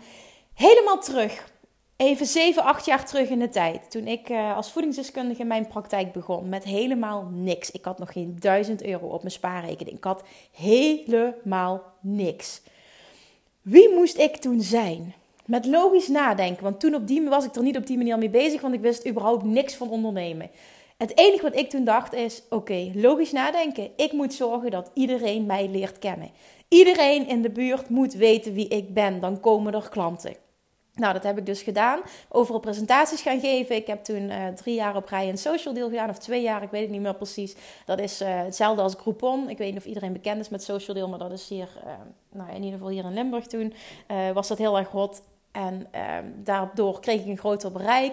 helemaal 0.54 0.98
terug, 0.98 1.52
even 1.96 2.26
7, 2.26 2.62
8 2.62 2.84
jaar 2.86 3.06
terug 3.06 3.28
in 3.28 3.38
de 3.38 3.48
tijd. 3.48 3.90
Toen 3.90 4.06
ik 4.06 4.28
uh, 4.28 4.56
als 4.56 4.72
voedingsdeskundige 4.72 5.44
mijn 5.44 5.66
praktijk 5.66 6.12
begon 6.12 6.48
met 6.48 6.64
helemaal 6.64 7.28
niks. 7.32 7.70
Ik 7.70 7.84
had 7.84 7.98
nog 7.98 8.12
geen 8.12 8.36
1000 8.38 8.82
euro 8.82 9.06
op 9.06 9.20
mijn 9.20 9.32
spaarrekening. 9.32 9.96
Ik 9.96 10.04
had 10.04 10.22
helemaal 10.52 11.82
niks. 12.00 12.60
Wie 13.62 13.94
moest 13.94 14.18
ik 14.18 14.36
toen 14.36 14.60
zijn? 14.60 15.14
Met 15.46 15.66
logisch 15.66 16.08
nadenken. 16.08 16.62
Want 16.62 16.80
toen 16.80 16.94
op 16.94 17.06
die, 17.06 17.28
was 17.28 17.44
ik 17.44 17.54
er 17.54 17.62
niet 17.62 17.76
op 17.76 17.86
die 17.86 17.96
manier 17.96 18.18
mee 18.18 18.30
bezig, 18.30 18.60
want 18.60 18.74
ik 18.74 18.80
wist 18.80 19.08
überhaupt 19.08 19.44
niks 19.44 19.74
van 19.74 19.90
ondernemen. 19.90 20.50
Het 20.96 21.18
enige 21.18 21.42
wat 21.42 21.56
ik 21.56 21.70
toen 21.70 21.84
dacht 21.84 22.12
is: 22.12 22.42
oké, 22.50 22.90
logisch 22.94 23.32
nadenken. 23.32 23.90
Ik 23.96 24.12
moet 24.12 24.34
zorgen 24.34 24.70
dat 24.70 24.90
iedereen 24.94 25.46
mij 25.46 25.68
leert 25.68 25.98
kennen. 25.98 26.30
Iedereen 26.68 27.28
in 27.28 27.42
de 27.42 27.50
buurt 27.50 27.88
moet 27.88 28.12
weten 28.12 28.54
wie 28.54 28.68
ik 28.68 28.94
ben. 28.94 29.20
Dan 29.20 29.40
komen 29.40 29.74
er 29.74 29.88
klanten. 29.88 30.34
Nou, 30.98 31.12
dat 31.12 31.22
heb 31.22 31.38
ik 31.38 31.46
dus 31.46 31.62
gedaan. 31.62 32.00
Overal 32.28 32.60
presentaties 32.60 33.22
gaan 33.22 33.40
geven. 33.40 33.76
Ik 33.76 33.86
heb 33.86 34.04
toen 34.04 34.30
uh, 34.30 34.48
drie 34.48 34.74
jaar 34.74 34.96
op 34.96 35.08
rij 35.08 35.28
een 35.28 35.38
social 35.38 35.74
deal 35.74 35.88
gedaan. 35.88 36.08
Of 36.08 36.18
twee 36.18 36.42
jaar, 36.42 36.62
ik 36.62 36.70
weet 36.70 36.82
het 36.82 36.90
niet 36.90 37.00
meer 37.00 37.14
precies. 37.14 37.56
Dat 37.84 38.00
is 38.00 38.22
uh, 38.22 38.28
hetzelfde 38.42 38.82
als 38.82 38.94
Groupon. 38.94 39.48
Ik 39.48 39.58
weet 39.58 39.68
niet 39.68 39.80
of 39.80 39.86
iedereen 39.86 40.12
bekend 40.12 40.40
is 40.40 40.48
met 40.48 40.62
social 40.62 40.96
deal. 40.96 41.08
Maar 41.08 41.18
dat 41.18 41.32
is 41.32 41.48
hier, 41.48 41.68
uh, 41.84 41.92
nou 42.32 42.48
in 42.48 42.62
ieder 42.62 42.78
geval 42.78 42.88
hier 42.88 43.04
in 43.04 43.14
Limburg 43.14 43.46
toen, 43.46 43.74
was 44.34 44.48
dat 44.48 44.58
heel 44.58 44.78
erg 44.78 44.88
hot. 44.88 45.22
En 45.52 45.86
ehm, 45.90 46.24
daardoor 46.36 47.00
kreeg 47.00 47.20
ik 47.20 47.26
een 47.26 47.38
groter 47.38 47.72
bereik. 47.72 48.12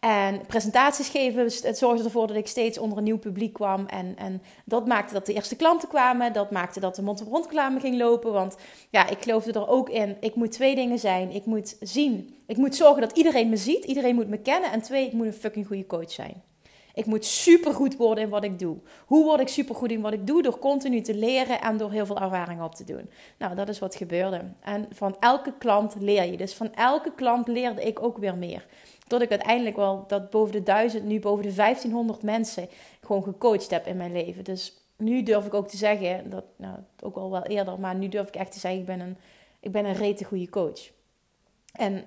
En 0.00 0.46
presentaties 0.46 1.08
geven, 1.08 1.42
het 1.42 1.78
zorgde 1.78 2.04
ervoor 2.04 2.26
dat 2.26 2.36
ik 2.36 2.46
steeds 2.46 2.78
onder 2.78 2.98
een 2.98 3.04
nieuw 3.04 3.18
publiek 3.18 3.52
kwam. 3.52 3.86
En, 3.86 4.16
en 4.16 4.42
dat 4.64 4.86
maakte 4.86 5.14
dat 5.14 5.26
de 5.26 5.32
eerste 5.32 5.56
klanten 5.56 5.88
kwamen. 5.88 6.32
Dat 6.32 6.50
maakte 6.50 6.80
dat 6.80 6.94
de 6.94 7.02
mond 7.02 7.26
op 7.26 7.42
reclame 7.42 7.80
ging 7.80 7.96
lopen. 7.96 8.32
Want 8.32 8.56
ja, 8.90 9.08
ik 9.08 9.22
geloofde 9.22 9.52
er 9.52 9.68
ook 9.68 9.88
in. 9.88 10.16
Ik 10.20 10.34
moet 10.34 10.52
twee 10.52 10.74
dingen 10.74 10.98
zijn. 10.98 11.30
Ik 11.30 11.44
moet 11.44 11.76
zien. 11.80 12.34
Ik 12.46 12.56
moet 12.56 12.74
zorgen 12.76 13.00
dat 13.00 13.16
iedereen 13.16 13.48
me 13.48 13.56
ziet. 13.56 13.84
Iedereen 13.84 14.14
moet 14.14 14.28
me 14.28 14.38
kennen. 14.38 14.72
En 14.72 14.82
twee, 14.82 15.06
ik 15.06 15.12
moet 15.12 15.26
een 15.26 15.32
fucking 15.32 15.66
goede 15.66 15.86
coach 15.86 16.10
zijn. 16.10 16.42
Ik 16.96 17.06
moet 17.06 17.24
supergoed 17.24 17.96
worden 17.96 18.24
in 18.24 18.30
wat 18.30 18.44
ik 18.44 18.58
doe. 18.58 18.76
Hoe 19.06 19.24
word 19.24 19.40
ik 19.40 19.48
supergoed 19.48 19.90
in 19.90 20.00
wat 20.00 20.12
ik 20.12 20.26
doe? 20.26 20.42
Door 20.42 20.58
continu 20.58 21.00
te 21.00 21.14
leren 21.14 21.60
en 21.60 21.76
door 21.76 21.90
heel 21.90 22.06
veel 22.06 22.20
ervaring 22.20 22.62
op 22.62 22.74
te 22.74 22.84
doen. 22.84 23.10
Nou, 23.38 23.54
dat 23.54 23.68
is 23.68 23.78
wat 23.78 23.94
gebeurde. 23.94 24.44
En 24.60 24.88
van 24.92 25.16
elke 25.20 25.52
klant 25.58 25.94
leer 25.98 26.30
je. 26.30 26.36
Dus 26.36 26.54
van 26.54 26.74
elke 26.74 27.12
klant 27.14 27.48
leerde 27.48 27.82
ik 27.82 28.02
ook 28.02 28.18
weer 28.18 28.36
meer. 28.36 28.66
Tot 29.06 29.22
ik 29.22 29.30
uiteindelijk 29.30 29.76
wel 29.76 30.04
dat 30.06 30.30
boven 30.30 30.52
de 30.52 30.62
duizend, 30.62 31.04
nu 31.04 31.20
boven 31.20 31.44
de 31.44 31.54
1500 31.54 32.22
mensen 32.22 32.68
gewoon 33.00 33.22
gecoacht 33.22 33.70
heb 33.70 33.86
in 33.86 33.96
mijn 33.96 34.12
leven. 34.12 34.44
Dus 34.44 34.76
nu 34.96 35.22
durf 35.22 35.46
ik 35.46 35.54
ook 35.54 35.68
te 35.68 35.76
zeggen, 35.76 36.30
dat 36.30 36.44
nou, 36.56 36.76
ook 37.02 37.16
al 37.16 37.30
wel 37.30 37.44
eerder, 37.44 37.80
maar 37.80 37.94
nu 37.94 38.08
durf 38.08 38.28
ik 38.28 38.36
echt 38.36 38.52
te 38.52 38.58
zeggen, 38.58 38.80
ik 38.80 38.86
ben 38.86 39.00
een, 39.00 39.16
ik 39.60 39.72
ben 39.72 39.84
een 39.84 39.94
rete 39.94 40.24
goede 40.24 40.48
coach. 40.48 40.90
En 41.72 42.04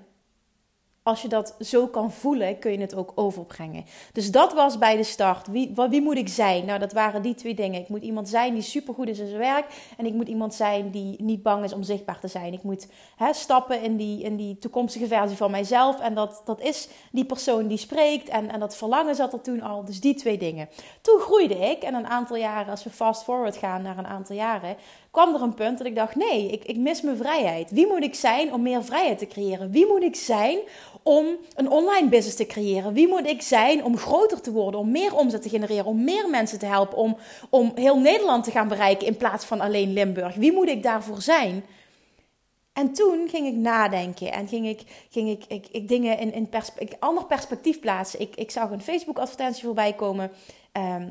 als 1.10 1.22
je 1.22 1.28
dat 1.28 1.54
zo 1.60 1.86
kan 1.86 2.12
voelen, 2.12 2.58
kun 2.58 2.72
je 2.72 2.78
het 2.78 2.94
ook 2.94 3.12
overbrengen. 3.14 3.84
Dus 4.12 4.30
dat 4.30 4.52
was 4.52 4.78
bij 4.78 4.96
de 4.96 5.02
start. 5.02 5.46
Wie, 5.46 5.72
wie 5.90 6.02
moet 6.02 6.16
ik 6.16 6.28
zijn? 6.28 6.64
Nou, 6.64 6.78
dat 6.78 6.92
waren 6.92 7.22
die 7.22 7.34
twee 7.34 7.54
dingen. 7.54 7.80
Ik 7.80 7.88
moet 7.88 8.02
iemand 8.02 8.28
zijn 8.28 8.54
die 8.54 8.62
supergoed 8.62 9.08
is 9.08 9.18
in 9.18 9.26
zijn 9.26 9.38
werk. 9.38 9.66
En 9.96 10.06
ik 10.06 10.12
moet 10.12 10.28
iemand 10.28 10.54
zijn 10.54 10.90
die 10.90 11.22
niet 11.22 11.42
bang 11.42 11.64
is 11.64 11.72
om 11.72 11.82
zichtbaar 11.82 12.20
te 12.20 12.28
zijn. 12.28 12.52
Ik 12.52 12.62
moet 12.62 12.88
hè, 13.16 13.32
stappen 13.32 13.82
in 13.82 13.96
die, 13.96 14.22
in 14.22 14.36
die 14.36 14.58
toekomstige 14.58 15.06
versie 15.06 15.36
van 15.36 15.50
mijzelf. 15.50 16.00
En 16.00 16.14
dat, 16.14 16.42
dat 16.44 16.60
is 16.60 16.88
die 17.12 17.24
persoon 17.24 17.66
die 17.66 17.78
spreekt. 17.78 18.28
En, 18.28 18.50
en 18.50 18.60
dat 18.60 18.76
verlangen 18.76 19.14
zat 19.14 19.32
er 19.32 19.40
toen 19.40 19.62
al. 19.62 19.84
Dus 19.84 20.00
die 20.00 20.14
twee 20.14 20.38
dingen. 20.38 20.68
Toen 21.00 21.20
groeide 21.20 21.58
ik. 21.58 21.82
En 21.82 21.94
een 21.94 22.06
aantal 22.06 22.36
jaren, 22.36 22.70
als 22.70 22.84
we 22.84 22.90
fast 22.90 23.22
forward 23.22 23.56
gaan 23.56 23.82
naar 23.82 23.98
een 23.98 24.06
aantal 24.06 24.36
jaren, 24.36 24.76
kwam 25.10 25.34
er 25.34 25.42
een 25.42 25.54
punt 25.54 25.78
dat 25.78 25.86
ik 25.86 25.94
dacht: 25.94 26.14
nee, 26.14 26.50
ik, 26.50 26.64
ik 26.64 26.76
mis 26.76 27.00
mijn 27.00 27.16
vrijheid. 27.16 27.70
Wie 27.70 27.86
moet 27.86 28.02
ik 28.02 28.14
zijn 28.14 28.52
om 28.52 28.62
meer 28.62 28.84
vrijheid 28.84 29.18
te 29.18 29.26
creëren? 29.26 29.70
Wie 29.70 29.86
moet 29.86 30.02
ik 30.02 30.16
zijn 30.16 30.58
om 31.02 31.26
een 31.54 31.70
online 31.70 32.08
business 32.08 32.36
te 32.36 32.46
creëren? 32.46 32.92
Wie 32.92 33.08
moet 33.08 33.26
ik 33.26 33.42
zijn 33.42 33.84
om 33.84 33.96
groter 33.96 34.40
te 34.40 34.52
worden, 34.52 34.80
om 34.80 34.90
meer 34.90 35.14
omzet 35.14 35.42
te 35.42 35.48
genereren, 35.48 35.84
om 35.84 36.04
meer 36.04 36.28
mensen 36.28 36.58
te 36.58 36.66
helpen, 36.66 36.98
om, 36.98 37.16
om 37.50 37.72
heel 37.74 37.98
Nederland 37.98 38.44
te 38.44 38.50
gaan 38.50 38.68
bereiken 38.68 39.06
in 39.06 39.16
plaats 39.16 39.44
van 39.44 39.60
alleen 39.60 39.92
Limburg? 39.92 40.34
Wie 40.34 40.52
moet 40.52 40.68
ik 40.68 40.82
daarvoor 40.82 41.22
zijn? 41.22 41.64
En 42.72 42.92
toen 42.92 43.28
ging 43.28 43.46
ik 43.46 43.54
nadenken 43.54 44.32
en 44.32 44.48
ging 44.48 44.66
ik, 44.66 45.06
ging 45.10 45.30
ik, 45.30 45.44
ik, 45.48 45.66
ik 45.70 45.88
dingen 45.88 46.18
in, 46.18 46.32
in 46.32 46.48
ik, 46.78 46.96
ander 46.98 47.24
perspectief 47.24 47.80
plaatsen. 47.80 48.20
Ik, 48.20 48.36
ik 48.36 48.50
zag 48.50 48.70
een 48.70 48.82
Facebook-advertentie 48.82 49.64
voorbij 49.64 49.92
komen. 49.92 50.30
Ehm, 50.72 51.08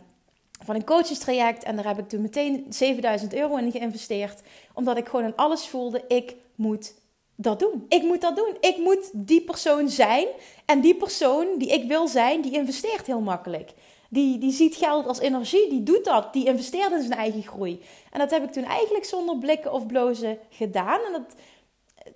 van 0.64 0.76
een 0.76 0.86
coachingstraject. 0.86 1.64
En 1.64 1.76
daar 1.76 1.88
heb 1.88 2.00
ik 2.00 2.10
toen 2.10 2.22
meteen 2.22 2.66
7000 2.70 3.34
euro 3.34 3.56
in 3.56 3.72
geïnvesteerd. 3.72 4.42
Omdat 4.74 4.98
ik 4.98 5.08
gewoon 5.08 5.26
in 5.26 5.36
alles 5.36 5.68
voelde, 5.68 6.04
ik 6.08 6.36
moet 6.56 6.94
dat 7.36 7.60
doen. 7.60 7.86
Ik 7.88 8.04
moet 8.04 8.22
dat 8.22 8.36
doen. 8.36 8.58
Ik 8.60 8.78
moet 8.78 9.10
die 9.14 9.42
persoon 9.42 9.90
zijn. 9.90 10.28
En 10.66 10.82
die 10.82 10.96
persoon 10.96 11.48
die 11.58 11.70
ik 11.70 11.88
wil 11.88 12.08
zijn, 12.08 12.42
die 12.42 12.52
investeert 12.52 13.06
heel 13.06 13.22
makkelijk. 13.22 13.72
Die, 14.10 14.38
die 14.38 14.52
ziet 14.52 14.76
geld 14.76 15.08
als 15.08 15.20
energie, 15.20 15.70
die 15.70 15.84
doet 15.84 16.06
dat. 16.06 16.34
Die 16.34 16.46
investeert 16.46 16.92
in 16.92 17.02
zijn 17.02 17.20
eigen 17.20 17.44
groei. 17.44 17.82
En 18.12 18.20
dat 18.20 18.30
heb 18.30 18.44
ik 18.44 18.52
toen 18.52 18.64
eigenlijk 18.64 19.06
zonder 19.06 19.38
blikken 19.38 19.74
of 19.74 19.86
blozen 19.86 20.38
gedaan. 20.50 21.00
En 21.06 21.12
dat 21.12 21.36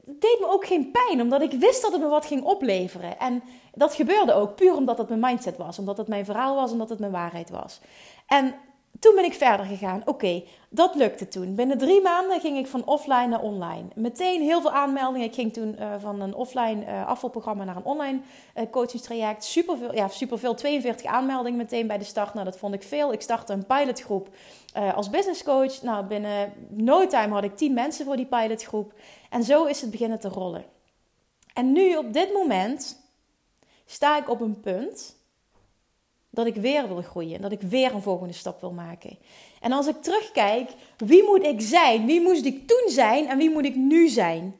deed 0.05 0.37
me 0.39 0.47
ook 0.47 0.65
geen 0.65 0.91
pijn, 0.91 1.21
omdat 1.21 1.41
ik 1.41 1.51
wist 1.51 1.81
dat 1.81 1.91
het 1.91 2.01
me 2.01 2.07
wat 2.07 2.25
ging 2.25 2.43
opleveren. 2.43 3.19
En 3.19 3.43
dat 3.73 3.93
gebeurde 3.93 4.33
ook 4.33 4.55
puur 4.55 4.75
omdat 4.75 4.97
het 4.97 5.07
mijn 5.07 5.19
mindset 5.19 5.57
was, 5.57 5.79
omdat 5.79 5.97
het 5.97 6.07
mijn 6.07 6.25
verhaal 6.25 6.55
was, 6.55 6.71
omdat 6.71 6.89
het 6.89 6.99
mijn 6.99 7.11
waarheid 7.11 7.49
was. 7.49 7.79
En 8.27 8.55
toen 8.99 9.15
ben 9.15 9.23
ik 9.23 9.33
verder 9.33 9.65
gegaan. 9.65 10.01
Oké, 10.05 10.43
dat 10.69 10.95
lukte 10.95 11.27
toen. 11.27 11.55
Binnen 11.55 11.77
drie 11.77 12.01
maanden 12.01 12.39
ging 12.39 12.57
ik 12.57 12.67
van 12.67 12.85
offline 12.85 13.27
naar 13.27 13.41
online. 13.41 13.87
Meteen 13.95 14.41
heel 14.41 14.61
veel 14.61 14.71
aanmeldingen. 14.71 15.27
Ik 15.27 15.33
ging 15.33 15.53
toen 15.53 15.75
uh, 15.79 15.93
van 15.99 16.21
een 16.21 16.33
offline 16.33 16.85
uh, 16.85 17.07
afvalprogramma 17.07 17.63
naar 17.63 17.75
een 17.75 17.83
online 17.83 18.19
uh, 18.55 18.63
coachingstraject. 18.71 19.43
Superveel, 19.43 19.95
ja, 19.95 20.07
superveel. 20.07 20.55
42 20.55 21.05
aanmeldingen 21.05 21.57
meteen 21.57 21.87
bij 21.87 21.97
de 21.97 22.03
start. 22.03 22.33
Nou, 22.33 22.45
dat 22.45 22.57
vond 22.57 22.73
ik 22.73 22.83
veel. 22.83 23.13
Ik 23.13 23.21
startte 23.21 23.53
een 23.53 23.65
pilotgroep 23.65 24.29
als 24.95 25.09
business 25.09 25.43
coach. 25.43 25.81
Nou, 25.81 26.05
binnen 26.05 26.53
no 26.69 27.07
time 27.07 27.33
had 27.33 27.43
ik 27.43 27.57
10 27.57 27.73
mensen 27.73 28.05
voor 28.05 28.15
die 28.15 28.25
pilotgroep. 28.25 28.93
En 29.29 29.43
zo 29.43 29.65
is 29.65 29.81
het 29.81 29.91
beginnen 29.91 30.19
te 30.19 30.29
rollen. 30.29 30.65
En 31.53 31.71
nu, 31.71 31.95
op 31.95 32.13
dit 32.13 32.33
moment, 32.33 32.99
sta 33.85 34.17
ik 34.17 34.29
op 34.29 34.41
een 34.41 34.59
punt 34.59 35.15
dat 36.33 36.45
ik 36.45 36.55
weer 36.55 36.87
wil 36.87 37.01
groeien. 37.01 37.41
Dat 37.41 37.51
ik 37.51 37.61
weer 37.61 37.93
een 37.93 38.01
volgende 38.01 38.33
stap 38.33 38.61
wil 38.61 38.71
maken. 38.71 39.17
En 39.61 39.71
als 39.71 39.87
ik 39.87 40.01
terugkijk, 40.01 40.69
wie 40.97 41.23
moet 41.23 41.43
ik 41.43 41.61
zijn? 41.61 42.05
Wie 42.05 42.21
moest 42.21 42.45
ik 42.45 42.67
toen 42.67 42.89
zijn 42.89 43.27
en 43.27 43.37
wie 43.37 43.49
moet 43.49 43.65
ik 43.65 43.75
nu 43.75 44.07
zijn? 44.07 44.55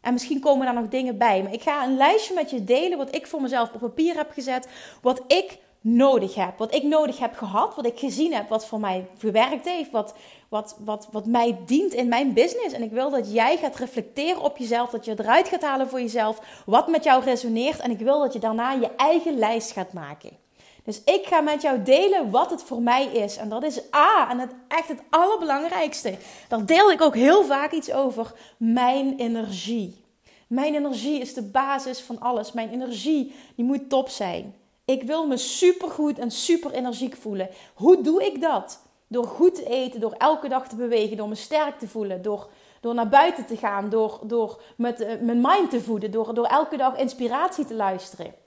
En 0.00 0.12
misschien 0.12 0.40
komen 0.40 0.66
daar 0.66 0.74
nog 0.74 0.88
dingen 0.88 1.18
bij. 1.18 1.42
Maar 1.42 1.52
ik 1.52 1.62
ga 1.62 1.84
een 1.84 1.96
lijstje 1.96 2.34
met 2.34 2.50
je 2.50 2.64
delen 2.64 2.98
wat 2.98 3.14
ik 3.14 3.26
voor 3.26 3.40
mezelf 3.40 3.72
op 3.72 3.80
papier 3.80 4.16
heb 4.16 4.30
gezet. 4.30 4.68
Wat 5.02 5.22
ik 5.26 5.58
nodig 5.80 6.34
heb. 6.34 6.58
Wat 6.58 6.74
ik 6.74 6.82
nodig 6.82 7.18
heb 7.18 7.36
gehad. 7.36 7.74
Wat 7.74 7.86
ik 7.86 7.98
gezien 7.98 8.34
heb. 8.34 8.48
Wat 8.48 8.66
voor 8.66 8.80
mij 8.80 9.06
gewerkt 9.18 9.68
heeft. 9.68 9.90
Wat, 9.90 10.14
wat, 10.48 10.76
wat, 10.84 11.08
wat 11.12 11.26
mij 11.26 11.58
dient 11.66 11.94
in 11.94 12.08
mijn 12.08 12.32
business. 12.32 12.74
En 12.74 12.82
ik 12.82 12.90
wil 12.90 13.10
dat 13.10 13.32
jij 13.32 13.56
gaat 13.56 13.76
reflecteren 13.76 14.42
op 14.42 14.56
jezelf. 14.56 14.90
Dat 14.90 15.04
je 15.04 15.14
eruit 15.18 15.48
gaat 15.48 15.62
halen 15.62 15.88
voor 15.88 16.00
jezelf. 16.00 16.62
Wat 16.66 16.88
met 16.88 17.04
jou 17.04 17.24
resoneert. 17.24 17.80
En 17.80 17.90
ik 17.90 17.98
wil 17.98 18.20
dat 18.20 18.32
je 18.32 18.38
daarna 18.38 18.72
je 18.72 18.90
eigen 18.96 19.38
lijst 19.38 19.72
gaat 19.72 19.92
maken. 19.92 20.46
Dus 20.88 21.02
ik 21.04 21.26
ga 21.26 21.40
met 21.40 21.62
jou 21.62 21.82
delen 21.82 22.30
wat 22.30 22.50
het 22.50 22.62
voor 22.62 22.82
mij 22.82 23.06
is. 23.06 23.36
En 23.36 23.48
dat 23.48 23.62
is 23.62 23.80
A, 23.94 24.30
en 24.30 24.38
het 24.38 24.50
echt 24.68 24.88
het 24.88 25.02
allerbelangrijkste. 25.10 26.14
Daar 26.48 26.66
deel 26.66 26.90
ik 26.90 27.00
ook 27.00 27.14
heel 27.14 27.44
vaak 27.44 27.72
iets 27.72 27.92
over. 27.92 28.32
Mijn 28.56 29.18
energie. 29.18 30.04
Mijn 30.46 30.74
energie 30.74 31.20
is 31.20 31.34
de 31.34 31.42
basis 31.42 32.00
van 32.00 32.20
alles. 32.20 32.52
Mijn 32.52 32.70
energie, 32.70 33.34
die 33.56 33.64
moet 33.64 33.88
top 33.88 34.08
zijn. 34.08 34.54
Ik 34.84 35.02
wil 35.02 35.26
me 35.26 35.36
supergoed 35.36 36.18
en 36.18 36.30
super 36.30 36.70
energiek 36.70 37.16
voelen. 37.16 37.48
Hoe 37.74 38.02
doe 38.02 38.24
ik 38.24 38.40
dat? 38.40 38.82
Door 39.06 39.26
goed 39.26 39.54
te 39.54 39.68
eten, 39.68 40.00
door 40.00 40.12
elke 40.12 40.48
dag 40.48 40.68
te 40.68 40.76
bewegen, 40.76 41.16
door 41.16 41.28
me 41.28 41.34
sterk 41.34 41.78
te 41.78 41.88
voelen, 41.88 42.22
door, 42.22 42.48
door 42.80 42.94
naar 42.94 43.08
buiten 43.08 43.46
te 43.46 43.56
gaan, 43.56 43.88
door, 43.88 44.20
door 44.22 44.62
met, 44.76 45.00
uh, 45.00 45.08
mijn 45.20 45.40
mind 45.40 45.70
te 45.70 45.80
voeden, 45.80 46.10
door, 46.10 46.34
door 46.34 46.46
elke 46.46 46.76
dag 46.76 46.96
inspiratie 46.96 47.66
te 47.66 47.74
luisteren. 47.74 48.46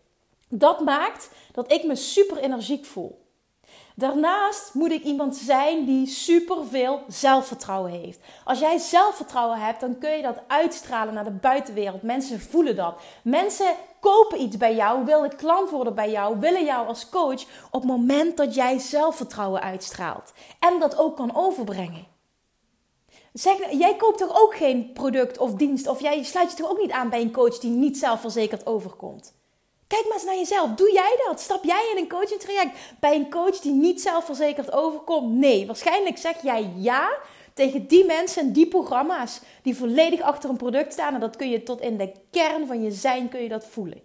Dat 0.54 0.80
maakt 0.80 1.30
dat 1.52 1.72
ik 1.72 1.84
me 1.84 1.96
super 1.96 2.38
energiek 2.38 2.86
voel. 2.86 3.20
Daarnaast 3.96 4.74
moet 4.74 4.92
ik 4.92 5.04
iemand 5.04 5.36
zijn 5.36 5.86
die 5.86 6.08
super 6.08 6.66
veel 6.66 7.02
zelfvertrouwen 7.08 7.92
heeft. 7.92 8.20
Als 8.44 8.60
jij 8.60 8.78
zelfvertrouwen 8.78 9.60
hebt, 9.60 9.80
dan 9.80 9.98
kun 9.98 10.12
je 10.12 10.22
dat 10.22 10.42
uitstralen 10.48 11.14
naar 11.14 11.24
de 11.24 11.32
buitenwereld. 11.32 12.02
Mensen 12.02 12.40
voelen 12.40 12.76
dat. 12.76 13.02
Mensen 13.24 13.76
kopen 14.00 14.42
iets 14.42 14.58
bij 14.58 14.76
jou, 14.76 15.06
willen 15.06 15.36
klant 15.36 15.70
worden 15.70 15.96
bij 15.96 16.12
jou, 16.12 16.40
willen 16.40 16.66
jou 16.66 16.88
als 16.88 17.10
coach 17.10 17.42
op 17.72 17.82
het 17.82 17.92
moment 17.92 18.38
dat 18.38 18.56
jij 18.56 18.80
zelfvertrouwen 18.80 19.62
uitstraalt 19.62 20.34
en 20.60 20.80
dat 20.80 20.98
ook 20.98 21.16
kan 21.16 21.36
overbrengen. 21.36 22.08
Zeg, 23.34 23.72
jij 23.72 23.96
koopt 23.96 24.18
toch 24.18 24.42
ook 24.42 24.56
geen 24.56 24.92
product 24.94 25.38
of 25.38 25.54
dienst 25.54 25.88
of 25.88 26.02
jij 26.02 26.24
sluit 26.24 26.52
je 26.52 26.58
toch 26.58 26.70
ook 26.70 26.82
niet 26.82 26.92
aan 26.92 27.10
bij 27.10 27.22
een 27.22 27.32
coach 27.32 27.58
die 27.58 27.72
niet 27.72 27.98
zelfverzekerd 27.98 28.66
overkomt? 28.66 29.34
Kijk 29.92 30.04
maar 30.04 30.14
eens 30.14 30.24
naar 30.24 30.36
jezelf. 30.36 30.70
Doe 30.70 30.92
jij 30.92 31.22
dat? 31.26 31.42
Stap 31.42 31.64
jij 31.64 31.92
in 31.92 32.02
een 32.02 32.10
coaching 32.10 32.40
traject 32.40 32.78
bij 33.00 33.16
een 33.16 33.30
coach 33.30 33.60
die 33.60 33.72
niet 33.72 34.02
zelfverzekerd 34.02 34.72
overkomt? 34.72 35.32
Nee, 35.32 35.66
waarschijnlijk 35.66 36.18
zeg 36.18 36.42
jij 36.42 36.72
ja 36.76 37.18
tegen 37.54 37.88
die 37.88 38.06
mensen 38.06 38.42
en 38.42 38.52
die 38.52 38.68
programma's 38.68 39.42
die 39.64 39.76
volledig 39.76 40.22
achter 40.22 40.50
een 40.50 40.58
product 40.58 40.94
staan. 40.94 41.14
En 41.14 41.20
dat 41.20 41.36
kun 41.36 41.50
je 41.50 41.64
tot 41.64 41.82
in 41.82 41.98
de 41.98 42.12
kern 42.32 42.68
van 42.68 42.84
je 42.84 42.92
zijn 42.92 43.30
kun 43.30 43.42
je 43.42 43.50
dat 43.50 43.66
voelen. 43.66 44.02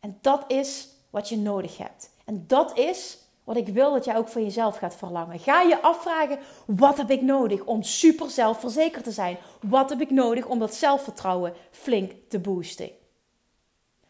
En 0.00 0.18
dat 0.20 0.44
is 0.48 0.88
wat 1.10 1.28
je 1.28 1.36
nodig 1.36 1.78
hebt. 1.78 2.10
En 2.24 2.44
dat 2.46 2.78
is 2.78 3.18
Wat 3.44 3.56
ik 3.56 3.68
wil 3.68 3.92
dat 3.92 4.04
jij 4.04 4.16
ook 4.16 4.28
van 4.28 4.42
jezelf 4.42 4.76
gaat 4.76 4.96
verlangen. 4.96 5.38
Ga 5.38 5.62
je 5.62 5.82
afvragen: 5.82 6.38
wat 6.66 6.96
heb 6.96 7.10
ik 7.10 7.22
nodig 7.22 7.64
om 7.64 7.82
super 7.82 8.30
zelfverzekerd 8.30 9.04
te 9.04 9.10
zijn? 9.10 9.38
Wat 9.60 9.90
heb 9.90 10.00
ik 10.00 10.10
nodig 10.10 10.46
om 10.46 10.58
dat 10.58 10.74
zelfvertrouwen 10.74 11.54
flink 11.70 12.12
te 12.28 12.38
boosten? 12.38 12.90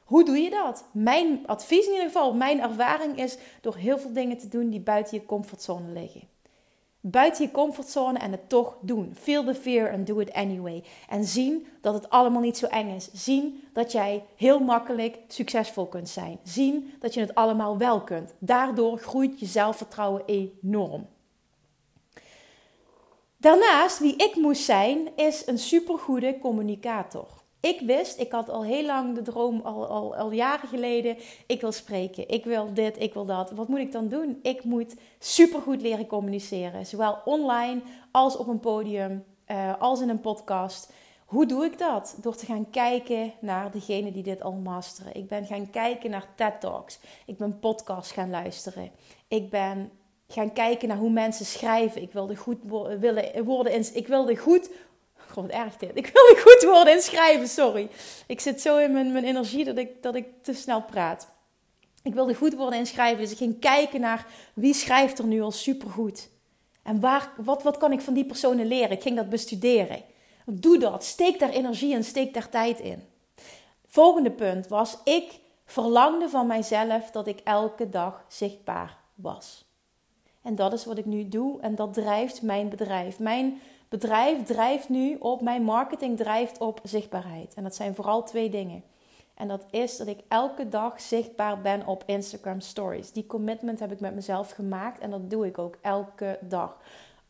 Hoe 0.08 0.24
doe 0.24 0.38
je 0.38 0.50
dat? 0.50 0.84
Mijn 0.92 1.46
advies 1.46 1.86
in 1.86 1.92
ieder 1.92 2.06
geval, 2.06 2.34
mijn 2.34 2.60
ervaring 2.60 3.18
is 3.18 3.36
door 3.60 3.76
heel 3.76 3.98
veel 3.98 4.12
dingen 4.12 4.38
te 4.38 4.48
doen 4.48 4.70
die 4.70 4.80
buiten 4.80 5.18
je 5.18 5.26
comfortzone 5.26 5.92
liggen. 5.92 6.22
Buiten 7.00 7.44
je 7.44 7.50
comfortzone 7.50 8.18
en 8.18 8.30
het 8.30 8.48
toch 8.48 8.76
doen. 8.80 9.14
Feel 9.20 9.44
the 9.44 9.54
fear 9.54 9.92
and 9.92 10.06
do 10.06 10.18
it 10.18 10.32
anyway. 10.32 10.84
En 11.08 11.24
zien 11.24 11.66
dat 11.80 11.94
het 11.94 12.10
allemaal 12.10 12.40
niet 12.40 12.58
zo 12.58 12.66
eng 12.66 12.94
is. 12.94 13.10
Zien 13.12 13.62
dat 13.72 13.92
jij 13.92 14.24
heel 14.36 14.60
makkelijk 14.60 15.18
succesvol 15.26 15.86
kunt 15.86 16.08
zijn. 16.08 16.38
Zien 16.42 16.92
dat 16.98 17.14
je 17.14 17.20
het 17.20 17.34
allemaal 17.34 17.78
wel 17.78 18.00
kunt. 18.00 18.34
Daardoor 18.38 18.98
groeit 18.98 19.40
je 19.40 19.46
zelfvertrouwen 19.46 20.22
enorm. 20.26 21.06
Daarnaast, 23.36 23.98
wie 23.98 24.16
ik 24.16 24.36
moest 24.36 24.62
zijn, 24.62 25.08
is 25.16 25.46
een 25.46 25.58
supergoede 25.58 26.38
communicator. 26.38 27.37
Ik 27.60 27.80
wist, 27.80 28.18
ik 28.18 28.32
had 28.32 28.48
al 28.48 28.64
heel 28.64 28.84
lang 28.84 29.14
de 29.14 29.22
droom, 29.22 29.60
al, 29.60 29.86
al, 29.86 30.16
al 30.16 30.32
jaren 30.32 30.68
geleden, 30.68 31.16
ik 31.46 31.60
wil 31.60 31.72
spreken, 31.72 32.28
ik 32.28 32.44
wil 32.44 32.74
dit, 32.74 33.00
ik 33.00 33.14
wil 33.14 33.24
dat. 33.24 33.50
Wat 33.50 33.68
moet 33.68 33.78
ik 33.78 33.92
dan 33.92 34.08
doen? 34.08 34.38
Ik 34.42 34.64
moet 34.64 34.94
supergoed 35.18 35.80
leren 35.80 36.06
communiceren, 36.06 36.86
zowel 36.86 37.18
online 37.24 37.80
als 38.10 38.36
op 38.36 38.46
een 38.46 38.60
podium, 38.60 39.24
uh, 39.46 39.74
als 39.78 40.00
in 40.00 40.08
een 40.08 40.20
podcast. 40.20 40.92
Hoe 41.26 41.46
doe 41.46 41.64
ik 41.64 41.78
dat? 41.78 42.16
Door 42.20 42.36
te 42.36 42.46
gaan 42.46 42.70
kijken 42.70 43.32
naar 43.40 43.70
degenen 43.70 44.12
die 44.12 44.22
dit 44.22 44.42
al 44.42 44.52
masteren. 44.52 45.14
Ik 45.14 45.28
ben 45.28 45.46
gaan 45.46 45.70
kijken 45.70 46.10
naar 46.10 46.26
TED 46.34 46.60
Talks. 46.60 46.98
Ik 47.26 47.36
ben 47.36 47.58
podcasts 47.58 48.12
gaan 48.12 48.30
luisteren. 48.30 48.90
Ik 49.28 49.50
ben 49.50 49.90
gaan 50.28 50.52
kijken 50.52 50.88
naar 50.88 50.96
hoe 50.96 51.10
mensen 51.10 51.46
schrijven. 51.46 52.02
Ik 52.02 52.12
wilde 52.12 52.36
goed 52.36 52.58
willen, 52.98 53.44
woorden 53.44 53.96
ik 53.96 54.06
wilde 54.06 54.36
goed 54.36 54.70
God. 55.30 55.54
Ik 55.94 56.06
wil 56.12 56.42
goed 56.42 56.62
worden 56.62 56.94
in 56.94 57.02
schrijven, 57.02 57.48
sorry. 57.48 57.88
Ik 58.26 58.40
zit 58.40 58.60
zo 58.60 58.78
in 58.78 58.92
mijn, 58.92 59.12
mijn 59.12 59.24
energie 59.24 59.64
dat 59.64 59.78
ik, 59.78 60.02
dat 60.02 60.14
ik 60.14 60.26
te 60.42 60.54
snel 60.54 60.82
praat. 60.82 61.28
Ik 62.02 62.14
wilde 62.14 62.34
goed 62.34 62.54
worden 62.54 62.78
in 62.78 62.86
schrijven, 62.86 63.18
dus 63.18 63.30
ik 63.30 63.36
ging 63.36 63.60
kijken 63.60 64.00
naar 64.00 64.26
wie 64.54 64.74
schrijft 64.74 65.18
er 65.18 65.26
nu 65.26 65.40
al 65.40 65.50
supergoed. 65.50 66.28
En 66.82 67.00
waar, 67.00 67.32
wat, 67.36 67.62
wat 67.62 67.76
kan 67.76 67.92
ik 67.92 68.00
van 68.00 68.14
die 68.14 68.24
personen 68.24 68.66
leren? 68.66 68.90
Ik 68.90 69.02
ging 69.02 69.16
dat 69.16 69.28
bestuderen. 69.28 70.02
Doe 70.46 70.78
dat. 70.78 71.04
Steek 71.04 71.38
daar 71.38 71.50
energie 71.50 71.94
en 71.94 72.04
steek 72.04 72.34
daar 72.34 72.48
tijd 72.48 72.80
in. 72.80 73.02
Volgende 73.86 74.30
punt 74.30 74.68
was, 74.68 74.96
ik 75.04 75.40
verlangde 75.64 76.28
van 76.28 76.46
mijzelf 76.46 77.10
dat 77.10 77.26
ik 77.26 77.40
elke 77.44 77.88
dag 77.88 78.24
zichtbaar 78.28 78.98
was. 79.14 79.64
En 80.42 80.54
dat 80.54 80.72
is 80.72 80.84
wat 80.84 80.98
ik 80.98 81.04
nu 81.04 81.28
doe 81.28 81.60
en 81.60 81.74
dat 81.74 81.94
drijft 81.94 82.42
mijn 82.42 82.68
bedrijf. 82.68 83.18
Mijn 83.18 83.60
bedrijf 83.88 84.42
drijft 84.42 84.88
nu 84.88 85.16
op, 85.18 85.40
mijn 85.40 85.62
marketing 85.62 86.16
drijft 86.16 86.58
op 86.58 86.80
zichtbaarheid. 86.82 87.54
En 87.54 87.62
dat 87.62 87.74
zijn 87.74 87.94
vooral 87.94 88.22
twee 88.22 88.50
dingen. 88.50 88.82
En 89.34 89.48
dat 89.48 89.64
is 89.70 89.96
dat 89.96 90.06
ik 90.06 90.18
elke 90.28 90.68
dag 90.68 91.00
zichtbaar 91.00 91.60
ben 91.60 91.86
op 91.86 92.02
Instagram 92.06 92.60
Stories. 92.60 93.12
Die 93.12 93.26
commitment 93.26 93.80
heb 93.80 93.92
ik 93.92 94.00
met 94.00 94.14
mezelf 94.14 94.50
gemaakt 94.50 95.00
en 95.00 95.10
dat 95.10 95.30
doe 95.30 95.46
ik 95.46 95.58
ook 95.58 95.78
elke 95.80 96.38
dag. 96.40 96.76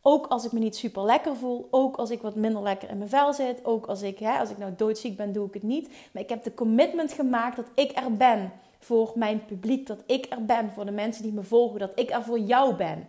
Ook 0.02 0.26
als 0.26 0.44
ik 0.44 0.52
me 0.52 0.58
niet 0.58 0.76
super 0.76 1.02
lekker 1.02 1.36
voel, 1.36 1.68
ook 1.70 1.96
als 1.96 2.10
ik 2.10 2.22
wat 2.22 2.34
minder 2.34 2.62
lekker 2.62 2.90
in 2.90 2.98
mijn 2.98 3.10
vel 3.10 3.32
zit, 3.32 3.64
ook 3.64 3.86
als 3.86 4.02
ik, 4.02 4.18
hè, 4.18 4.38
als 4.38 4.50
ik 4.50 4.58
nou 4.58 4.72
doodziek 4.76 5.16
ben, 5.16 5.32
doe 5.32 5.46
ik 5.46 5.54
het 5.54 5.62
niet. 5.62 5.88
Maar 6.12 6.22
ik 6.22 6.28
heb 6.28 6.42
de 6.42 6.54
commitment 6.54 7.12
gemaakt 7.12 7.56
dat 7.56 7.70
ik 7.74 7.96
er 7.96 8.12
ben 8.12 8.52
voor 8.78 9.12
mijn 9.14 9.44
publiek, 9.44 9.86
dat 9.86 10.02
ik 10.06 10.26
er 10.30 10.44
ben 10.44 10.70
voor 10.70 10.84
de 10.84 10.90
mensen 10.90 11.22
die 11.22 11.32
me 11.32 11.42
volgen, 11.42 11.78
dat 11.78 11.92
ik 11.94 12.10
er 12.10 12.22
voor 12.22 12.38
jou 12.38 12.74
ben. 12.74 13.06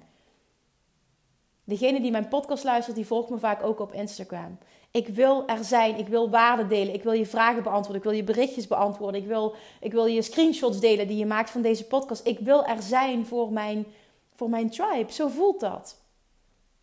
Degene 1.70 2.02
die 2.02 2.12
mijn 2.12 2.28
podcast 2.28 2.64
luistert, 2.64 2.96
die 2.96 3.06
volgt 3.06 3.30
me 3.30 3.40
vaak 3.40 3.64
ook 3.64 3.80
op 3.80 3.94
Instagram. 3.94 4.58
Ik 4.92 5.08
wil 5.08 5.48
er 5.48 5.64
zijn, 5.64 5.98
ik 5.98 6.08
wil 6.08 6.30
waarde 6.30 6.68
delen, 6.68 6.94
ik 6.94 7.04
wil 7.04 7.12
je 7.12 7.26
vragen 7.26 7.64
beantwoorden, 7.64 7.96
ik 7.96 8.04
wil 8.04 8.18
je 8.18 8.24
berichtjes 8.24 8.68
beantwoorden, 8.68 9.22
ik 9.22 9.28
wil, 9.28 9.56
ik 9.80 9.92
wil 9.92 10.06
je 10.06 10.22
screenshots 10.22 10.80
delen 10.80 11.08
die 11.08 11.18
je 11.18 11.26
maakt 11.26 11.50
van 11.50 11.62
deze 11.62 11.86
podcast. 11.86 12.28
Ik 12.28 12.40
wil 12.40 12.66
er 12.66 12.82
zijn 12.82 13.26
voor 13.26 13.52
mijn, 13.52 13.86
voor 14.34 14.50
mijn 14.50 14.70
tribe. 14.70 15.12
Zo 15.12 15.28
voelt 15.28 15.60
dat. 15.60 15.98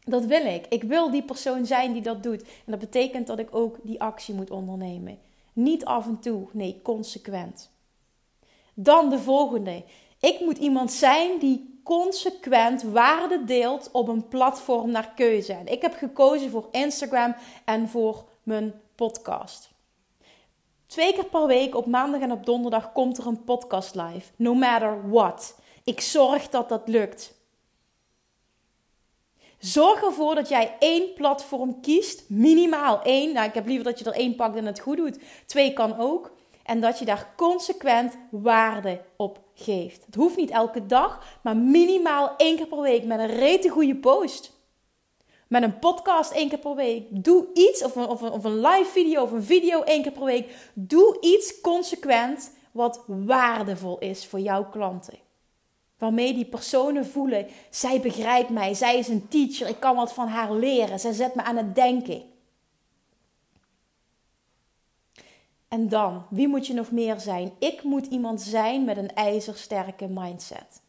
Dat 0.05 0.25
wil 0.25 0.45
ik. 0.45 0.67
Ik 0.69 0.83
wil 0.83 1.11
die 1.11 1.23
persoon 1.23 1.67
zijn 1.67 1.93
die 1.93 2.03
dat 2.03 2.23
doet. 2.23 2.43
En 2.43 2.49
dat 2.71 2.79
betekent 2.79 3.27
dat 3.27 3.39
ik 3.39 3.55
ook 3.55 3.79
die 3.83 4.01
actie 4.01 4.35
moet 4.35 4.51
ondernemen. 4.51 5.19
Niet 5.53 5.85
af 5.85 6.07
en 6.07 6.21
toe, 6.21 6.47
nee, 6.53 6.81
consequent. 6.83 7.71
Dan 8.75 9.11
de 9.11 9.19
volgende. 9.19 9.83
Ik 10.21 10.41
moet 10.41 10.59
iemand 10.59 10.93
zijn 10.93 11.39
die 11.39 11.76
consequent 11.87 12.83
waarde 12.83 13.45
deelt 13.45 13.89
op 13.93 14.09
een 14.09 14.29
platform 14.29 14.91
naar 14.91 15.13
keuze. 15.15 15.53
En 15.53 15.67
ik 15.67 15.83
heb 15.83 15.95
gekozen 15.95 16.51
voor 16.51 16.69
Instagram 16.71 17.35
en 17.65 17.89
voor 17.89 18.25
mijn 18.43 18.81
podcast. 18.95 19.71
Twee 20.87 21.13
keer 21.13 21.25
per 21.25 21.47
week 21.47 21.75
op 21.75 21.87
maandag 21.87 22.21
en 22.21 22.33
op 22.33 22.47
donderdag 22.47 22.93
komt 22.93 23.19
er 23.19 23.27
een 23.27 23.45
podcast 23.45 23.95
live. 23.95 24.31
No 24.37 24.55
matter 24.55 25.11
what. 25.11 25.59
Ik 25.85 26.01
zorg 26.01 26.49
dat 26.49 26.69
dat 26.69 26.89
lukt. 26.89 27.35
Zorg 29.59 30.03
ervoor 30.03 30.35
dat 30.35 30.49
jij 30.49 30.77
één 30.79 31.13
platform 31.15 31.81
kiest, 31.81 32.25
minimaal 32.29 33.03
één. 33.03 33.33
Nou, 33.33 33.49
ik 33.49 33.55
heb 33.55 33.67
liever 33.67 33.85
dat 33.85 33.99
je 33.99 34.05
er 34.05 34.13
één 34.13 34.35
pakt 34.35 34.57
en 34.57 34.67
het 34.67 34.81
goed 34.81 34.97
doet. 34.97 35.19
Twee 35.47 35.73
kan 35.73 35.99
ook. 35.99 36.36
En 36.67 36.81
dat 36.81 36.99
je 36.99 37.05
daar 37.05 37.33
consequent 37.37 38.17
waarde 38.31 39.01
op 39.17 39.39
geeft. 39.55 40.03
Het 40.07 40.15
hoeft 40.15 40.37
niet 40.37 40.51
elke 40.51 40.87
dag, 40.87 41.39
maar 41.43 41.57
minimaal 41.57 42.35
één 42.37 42.57
keer 42.57 42.67
per 42.67 42.81
week 42.81 43.05
met 43.05 43.19
een 43.19 43.37
rete 43.37 43.69
goede 43.69 43.97
post. 43.97 44.53
Met 45.47 45.63
een 45.63 45.79
podcast 45.79 46.31
één 46.31 46.49
keer 46.49 46.59
per 46.59 46.75
week. 46.75 47.05
Doe 47.09 47.47
iets, 47.55 47.85
of 47.85 47.97
een, 47.97 48.07
of, 48.07 48.21
een, 48.21 48.31
of 48.31 48.45
een 48.45 48.61
live 48.61 48.91
video 48.91 49.23
of 49.23 49.33
een 49.33 49.43
video 49.43 49.83
één 49.83 50.03
keer 50.03 50.13
per 50.13 50.25
week. 50.25 50.71
Doe 50.75 51.17
iets 51.21 51.61
consequent 51.61 52.53
wat 52.73 53.05
waardevol 53.07 53.99
is 53.99 54.27
voor 54.27 54.41
jouw 54.41 54.69
klanten. 54.69 55.19
Waarmee 55.99 56.35
die 56.35 56.45
personen 56.45 57.07
voelen, 57.07 57.47
zij 57.71 58.01
begrijpt 58.01 58.51
mij, 58.51 58.75
zij 58.75 58.99
is 58.99 59.09
een 59.09 59.29
teacher, 59.29 59.69
ik 59.69 59.81
kan 59.81 59.97
wat 59.97 60.13
van 60.13 60.29
haar 60.29 60.53
leren, 60.53 61.01
zij 61.01 61.13
zet 61.13 61.35
me 61.35 61.43
aan 61.43 61.57
het 61.57 61.75
denken. 61.75 62.23
En 65.69 65.89
dan, 65.89 66.27
wie 66.31 66.49
moet 66.49 66.67
je 66.67 66.75
nog 66.75 66.91
meer 66.91 67.21
zijn? 67.21 67.53
Ik 67.59 67.83
moet 67.83 68.07
iemand 68.07 68.43
zijn 68.43 68.85
met 68.85 68.97
een 68.97 69.15
ijzersterke 69.15 70.09
mindset. 70.09 70.83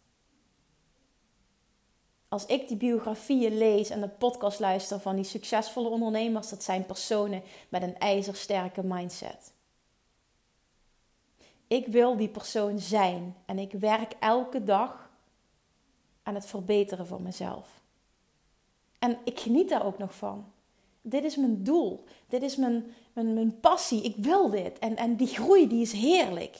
Als 2.27 2.45
ik 2.45 2.67
die 2.67 2.77
biografieën 2.77 3.57
lees 3.57 3.89
en 3.89 4.01
de 4.01 4.09
podcast 4.09 4.59
luister 4.59 4.99
van 4.99 5.15
die 5.15 5.25
succesvolle 5.25 5.89
ondernemers, 5.89 6.49
dat 6.49 6.63
zijn 6.63 6.85
personen 6.85 7.43
met 7.69 7.81
een 7.81 7.97
ijzersterke 7.97 8.83
mindset. 8.83 9.53
Ik 11.67 11.87
wil 11.87 12.17
die 12.17 12.29
persoon 12.29 12.79
zijn 12.79 13.35
en 13.45 13.59
ik 13.59 13.71
werk 13.71 14.13
elke 14.19 14.63
dag 14.63 15.09
aan 16.23 16.35
het 16.35 16.45
verbeteren 16.45 17.07
van 17.07 17.21
mezelf. 17.21 17.81
En 18.99 19.17
ik 19.23 19.39
geniet 19.39 19.69
daar 19.69 19.85
ook 19.85 19.97
nog 19.97 20.15
van. 20.15 20.51
Dit 21.01 21.23
is 21.23 21.35
mijn 21.35 21.63
doel. 21.63 22.03
Dit 22.29 22.41
is 22.41 22.55
mijn, 22.55 22.93
mijn, 23.13 23.33
mijn 23.33 23.59
passie. 23.59 24.03
Ik 24.03 24.15
wil 24.17 24.49
dit. 24.49 24.79
En, 24.79 24.95
en 24.95 25.15
die 25.15 25.27
groei 25.27 25.67
die 25.67 25.81
is 25.81 25.91
heerlijk. 25.91 26.57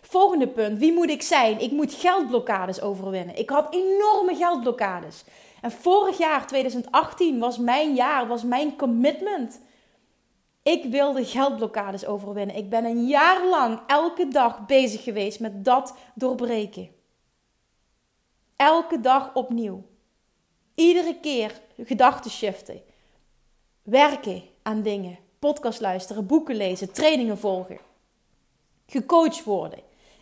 Volgende 0.00 0.48
punt. 0.48 0.78
Wie 0.78 0.92
moet 0.92 1.10
ik 1.10 1.22
zijn? 1.22 1.60
Ik 1.60 1.70
moet 1.70 1.94
geldblokkades 1.94 2.80
overwinnen. 2.80 3.38
Ik 3.38 3.50
had 3.50 3.74
enorme 3.74 4.34
geldblokkades. 4.34 5.24
En 5.60 5.70
vorig 5.70 6.18
jaar, 6.18 6.46
2018, 6.46 7.38
was 7.38 7.58
mijn 7.58 7.94
jaar, 7.94 8.26
was 8.26 8.42
mijn 8.42 8.76
commitment. 8.76 9.60
Ik 10.62 10.84
wilde 10.84 11.24
geldblokkades 11.24 12.06
overwinnen. 12.06 12.56
Ik 12.56 12.70
ben 12.70 12.84
een 12.84 13.06
jaar 13.06 13.46
lang 13.46 13.80
elke 13.86 14.28
dag 14.28 14.66
bezig 14.66 15.02
geweest 15.02 15.40
met 15.40 15.64
dat 15.64 15.94
doorbreken. 16.14 16.88
Elke 18.56 19.00
dag 19.00 19.34
opnieuw. 19.34 19.84
Iedere 20.74 21.20
keer 21.20 21.60
gedachten 21.84 22.30
shiften. 22.30 22.82
Werken 23.82 24.42
aan 24.62 24.82
dingen. 24.82 25.18
Podcast 25.38 25.80
luisteren, 25.80 26.26
boeken 26.26 26.56
lezen, 26.56 26.92
trainingen 26.92 27.38
volgen. 27.38 27.78
Gecoacht 28.86 29.44
worden. 29.44 29.78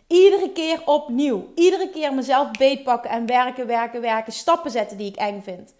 Iedere 0.07 0.51
keer 0.51 0.81
opnieuw. 0.85 1.51
Iedere 1.55 1.89
keer 1.89 2.13
mezelf 2.13 2.51
beetpakken 2.51 3.09
en 3.09 3.25
werken, 3.25 3.67
werken, 3.67 4.01
werken. 4.01 4.33
Stappen 4.33 4.71
zetten 4.71 4.97
die 4.97 5.07
ik 5.07 5.15
eng 5.15 5.41
vind. 5.41 5.73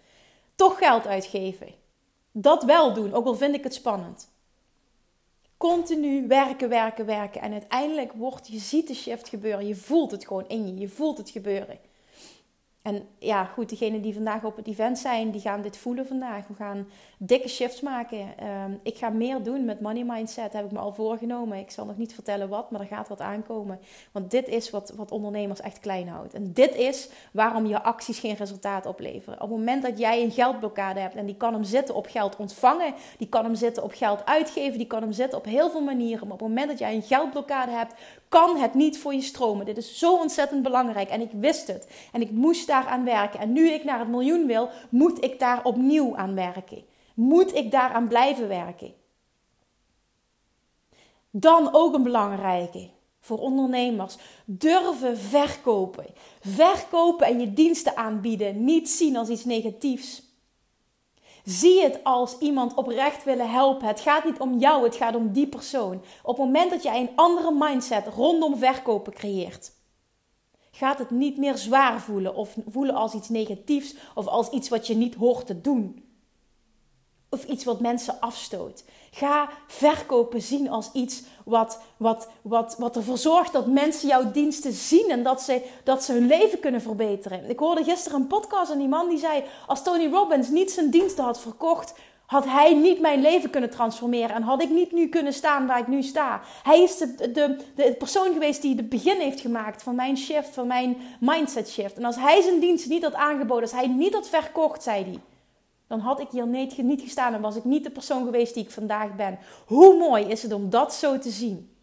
Toch 0.54 0.78
geld 0.78 1.06
uitgeven. 1.06 1.74
Dat 2.32 2.64
wel 2.64 2.92
doen, 2.92 3.14
ook 3.14 3.26
al 3.26 3.34
vind 3.34 3.54
ik 3.54 3.64
het 3.64 3.74
spannend. 3.74 4.28
Continu 5.56 6.26
werken, 6.26 6.68
werken, 6.68 7.06
werken. 7.06 7.40
En 7.40 7.52
uiteindelijk 7.52 8.12
wordt, 8.12 8.48
je 8.48 8.58
ziet 8.58 8.86
de 8.86 8.94
shift 8.94 9.28
gebeuren. 9.28 9.66
Je 9.66 9.76
voelt 9.76 10.10
het 10.10 10.26
gewoon 10.26 10.48
in 10.48 10.66
je. 10.66 10.76
Je 10.76 10.88
voelt 10.88 11.18
het 11.18 11.30
gebeuren. 11.30 11.78
En 12.82 13.08
ja, 13.18 13.44
goed, 13.44 13.68
degenen 13.68 14.02
die 14.02 14.14
vandaag 14.14 14.44
op 14.44 14.56
het 14.56 14.66
event 14.66 14.98
zijn, 14.98 15.30
die 15.30 15.40
gaan 15.40 15.62
dit 15.62 15.76
voelen 15.76 16.06
vandaag. 16.06 16.46
We 16.46 16.54
gaan 16.54 16.88
dikke 17.22 17.48
shifts 17.48 17.80
maken. 17.80 18.38
Ehm, 18.38 18.72
ik 18.82 18.96
ga 18.96 19.08
meer 19.08 19.42
doen 19.42 19.64
met 19.64 19.80
money 19.80 20.04
mindset, 20.04 20.52
heb 20.52 20.64
ik 20.64 20.72
me 20.72 20.78
al 20.78 20.92
voorgenomen. 20.92 21.58
Ik 21.58 21.70
zal 21.70 21.84
nog 21.84 21.96
niet 21.96 22.14
vertellen 22.14 22.48
wat, 22.48 22.70
maar 22.70 22.80
er 22.80 22.86
gaat 22.86 23.08
wat 23.08 23.20
aankomen. 23.20 23.80
Want 24.12 24.30
dit 24.30 24.48
is 24.48 24.70
wat, 24.70 24.92
wat 24.96 25.10
ondernemers 25.10 25.60
echt 25.60 25.80
klein 25.80 26.08
houdt. 26.08 26.34
En 26.34 26.52
dit 26.52 26.74
is 26.74 27.08
waarom 27.32 27.66
je 27.66 27.82
acties 27.82 28.18
geen 28.18 28.34
resultaat 28.34 28.86
opleveren. 28.86 29.42
Op 29.42 29.48
het 29.48 29.58
moment 29.58 29.82
dat 29.82 29.98
jij 29.98 30.22
een 30.22 30.30
geldblokkade 30.30 31.00
hebt 31.00 31.14
en 31.14 31.26
die 31.26 31.36
kan 31.36 31.52
hem 31.52 31.64
zitten 31.64 31.94
op 31.94 32.06
geld 32.06 32.36
ontvangen, 32.36 32.94
die 33.18 33.28
kan 33.28 33.44
hem 33.44 33.54
zitten 33.54 33.82
op 33.82 33.92
geld 33.94 34.24
uitgeven, 34.24 34.78
die 34.78 34.86
kan 34.86 35.02
hem 35.02 35.12
zitten 35.12 35.38
op 35.38 35.44
heel 35.44 35.70
veel 35.70 35.82
manieren. 35.82 36.26
Maar 36.26 36.34
op 36.34 36.40
het 36.40 36.48
moment 36.48 36.68
dat 36.68 36.78
jij 36.78 36.94
een 36.94 37.02
geldblokkade 37.02 37.72
hebt, 37.72 37.94
kan 38.28 38.56
het 38.56 38.74
niet 38.74 38.98
voor 38.98 39.14
je 39.14 39.22
stromen. 39.22 39.66
Dit 39.66 39.76
is 39.76 39.98
zo 39.98 40.16
ontzettend 40.16 40.62
belangrijk 40.62 41.08
en 41.08 41.20
ik 41.20 41.30
wist 41.32 41.66
het. 41.66 41.88
En 42.12 42.20
ik 42.20 42.30
moest 42.30 42.66
daar 42.66 42.86
aan 42.86 43.04
werken. 43.04 43.40
En 43.40 43.52
nu 43.52 43.70
ik 43.70 43.84
naar 43.84 43.98
het 43.98 44.08
miljoen 44.08 44.46
wil, 44.46 44.68
moet 44.88 45.24
ik 45.24 45.38
daar 45.38 45.64
opnieuw 45.64 46.16
aan 46.16 46.34
werken. 46.34 46.89
Moet 47.14 47.54
ik 47.54 47.70
daaraan 47.70 48.08
blijven 48.08 48.48
werken. 48.48 48.94
Dan 51.30 51.68
ook 51.72 51.94
een 51.94 52.02
belangrijke 52.02 52.90
voor 53.20 53.38
ondernemers. 53.38 54.16
Durven 54.44 55.18
verkopen. 55.18 56.06
Verkopen 56.40 57.26
en 57.26 57.40
je 57.40 57.52
diensten 57.52 57.96
aanbieden. 57.96 58.64
Niet 58.64 58.90
zien 58.90 59.16
als 59.16 59.28
iets 59.28 59.44
negatiefs. 59.44 60.28
Zie 61.44 61.82
het 61.82 62.04
als 62.04 62.38
iemand 62.38 62.74
oprecht 62.74 63.24
willen 63.24 63.50
helpen. 63.50 63.86
Het 63.86 64.00
gaat 64.00 64.24
niet 64.24 64.40
om 64.40 64.58
jou, 64.58 64.84
het 64.84 64.96
gaat 64.96 65.14
om 65.14 65.32
die 65.32 65.46
persoon. 65.46 66.02
Op 66.22 66.36
het 66.36 66.46
moment 66.46 66.70
dat 66.70 66.82
jij 66.82 67.00
een 67.00 67.16
andere 67.16 67.52
mindset 67.52 68.06
rondom 68.06 68.56
verkopen 68.56 69.12
creëert, 69.12 69.72
gaat 70.70 70.98
het 70.98 71.10
niet 71.10 71.36
meer 71.36 71.56
zwaar 71.56 72.00
voelen 72.00 72.34
of 72.34 72.56
voelen 72.68 72.94
als 72.94 73.14
iets 73.14 73.28
negatiefs 73.28 73.94
of 74.14 74.26
als 74.26 74.50
iets 74.50 74.68
wat 74.68 74.86
je 74.86 74.94
niet 74.94 75.14
hoort 75.14 75.46
te 75.46 75.60
doen. 75.60 76.09
Of 77.30 77.44
iets 77.44 77.64
wat 77.64 77.80
mensen 77.80 78.20
afstoot. 78.20 78.84
Ga 79.10 79.48
verkopen 79.66 80.42
zien 80.42 80.70
als 80.70 80.90
iets 80.92 81.22
wat, 81.44 81.80
wat, 81.96 82.28
wat, 82.42 82.74
wat 82.78 82.96
ervoor 82.96 83.18
zorgt 83.18 83.52
dat 83.52 83.66
mensen 83.66 84.08
jouw 84.08 84.30
diensten 84.30 84.72
zien 84.72 85.10
en 85.10 85.22
dat 85.22 85.42
ze, 85.42 85.62
dat 85.84 86.04
ze 86.04 86.12
hun 86.12 86.26
leven 86.26 86.60
kunnen 86.60 86.82
verbeteren. 86.82 87.50
Ik 87.50 87.58
hoorde 87.58 87.84
gisteren 87.84 88.20
een 88.20 88.26
podcast 88.26 88.70
en 88.70 88.78
die 88.78 88.88
man 88.88 89.08
die 89.08 89.18
zei: 89.18 89.42
Als 89.66 89.82
Tony 89.82 90.10
Robbins 90.10 90.48
niet 90.48 90.70
zijn 90.70 90.90
diensten 90.90 91.24
had 91.24 91.40
verkocht, 91.40 91.94
had 92.30 92.44
hij 92.44 92.74
niet 92.74 93.00
mijn 93.00 93.20
leven 93.20 93.50
kunnen 93.50 93.70
transformeren 93.70 94.36
en 94.36 94.42
had 94.42 94.62
ik 94.62 94.70
niet 94.70 94.92
nu 94.92 95.08
kunnen 95.08 95.32
staan 95.32 95.66
waar 95.66 95.78
ik 95.78 95.86
nu 95.86 96.02
sta. 96.02 96.40
Hij 96.62 96.82
is 96.82 96.96
de, 96.96 97.30
de, 97.32 97.56
de 97.74 97.94
persoon 97.98 98.32
geweest 98.32 98.62
die 98.62 98.76
het 98.76 98.88
begin 98.88 99.20
heeft 99.20 99.40
gemaakt 99.40 99.82
van 99.82 99.94
mijn 99.94 100.16
shift, 100.16 100.54
van 100.54 100.66
mijn 100.66 100.96
mindset 101.20 101.70
shift. 101.70 101.96
En 101.96 102.04
als 102.04 102.16
hij 102.16 102.42
zijn 102.42 102.60
diensten 102.60 102.90
niet 102.90 103.02
had 103.02 103.14
aangeboden, 103.14 103.62
als 103.62 103.72
hij 103.72 103.86
niet 103.86 104.14
had 104.14 104.28
verkocht, 104.28 104.82
zei 104.82 105.04
hij, 105.04 105.18
dan 105.90 106.00
had 106.00 106.20
ik 106.20 106.28
hier 106.30 106.46
niet 106.46 107.00
gestaan 107.00 107.34
en 107.34 107.40
was 107.40 107.56
ik 107.56 107.64
niet 107.64 107.84
de 107.84 107.90
persoon 107.90 108.24
geweest 108.24 108.54
die 108.54 108.64
ik 108.64 108.70
vandaag 108.70 109.16
ben. 109.16 109.38
Hoe 109.66 109.98
mooi 109.98 110.24
is 110.24 110.42
het 110.42 110.52
om 110.52 110.70
dat 110.70 110.94
zo 110.94 111.18
te 111.18 111.30
zien? 111.30 111.76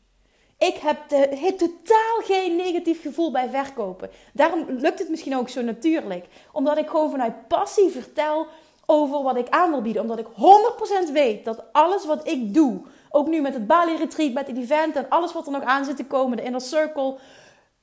Ik 0.58 0.76
heb 0.76 1.10
de, 1.10 1.54
totaal 1.58 2.22
geen 2.24 2.56
negatief 2.56 3.02
gevoel 3.02 3.32
bij 3.32 3.50
verkopen. 3.50 4.10
Daarom 4.34 4.66
lukt 4.68 5.00
het 5.00 5.10
misschien 5.10 5.38
ook 5.38 5.50
zo 5.50 5.62
natuurlijk. 5.62 6.26
Omdat 6.52 6.78
ik 6.78 6.88
gewoon 6.88 7.10
vanuit 7.10 7.48
passie 7.48 7.90
vertel 7.90 8.48
over 8.86 9.24
wat 9.24 9.38
ik 9.38 9.50
aan 9.50 9.70
wil 9.70 9.82
bieden. 9.82 10.02
Omdat 10.02 10.20
ik 10.20 10.28
100% 11.10 11.12
weet 11.14 11.46
dat 11.46 11.64
alles 11.72 12.06
wat 12.06 12.28
ik 12.28 12.54
doe, 12.54 12.82
ook 13.10 13.28
nu 13.28 13.42
met 13.42 13.54
het 13.54 13.68
Bali 13.68 13.96
Retreat, 13.96 14.34
met 14.34 14.48
het 14.48 14.58
event 14.58 14.96
en 14.96 15.10
alles 15.10 15.34
wat 15.34 15.46
er 15.46 15.52
nog 15.52 15.64
aan 15.64 15.86
zit 15.86 15.96
te 15.96 16.06
komen, 16.06 16.38
de 16.38 16.44
Inner 16.44 16.62
Circle, 16.62 17.18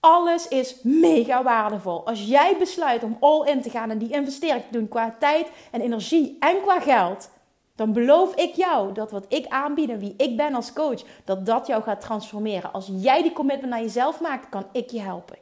alles 0.05 0.49
is 0.49 0.77
mega 0.83 1.43
waardevol. 1.43 2.07
Als 2.07 2.23
jij 2.23 2.57
besluit 2.59 3.03
om 3.03 3.17
all 3.21 3.47
in 3.47 3.63
te 3.63 3.71
gaan 3.71 3.91
en 3.91 3.99
die 3.99 4.13
investering 4.13 4.63
te 4.65 4.79
doen 4.79 4.89
qua 4.89 5.17
tijd 5.19 5.51
en 5.71 5.81
energie 5.81 6.37
en 6.41 6.61
qua 6.63 6.81
geld, 6.81 7.31
dan 7.75 7.93
beloof 7.93 8.35
ik 8.35 8.55
jou 8.55 8.93
dat 8.93 9.11
wat 9.11 9.25
ik 9.29 9.47
aanbied 9.47 9.91
en 9.91 9.99
wie 9.99 10.15
ik 10.17 10.37
ben 10.37 10.55
als 10.55 10.73
coach, 10.73 11.03
dat 11.25 11.47
dat 11.47 11.67
jou 11.67 11.83
gaat 11.83 12.01
transformeren. 12.01 12.73
Als 12.73 12.91
jij 12.93 13.23
die 13.23 13.33
commitment 13.33 13.71
naar 13.71 13.81
jezelf 13.81 14.21
maakt, 14.21 14.49
kan 14.49 14.67
ik 14.73 14.91
je 14.91 15.01
helpen. 15.01 15.39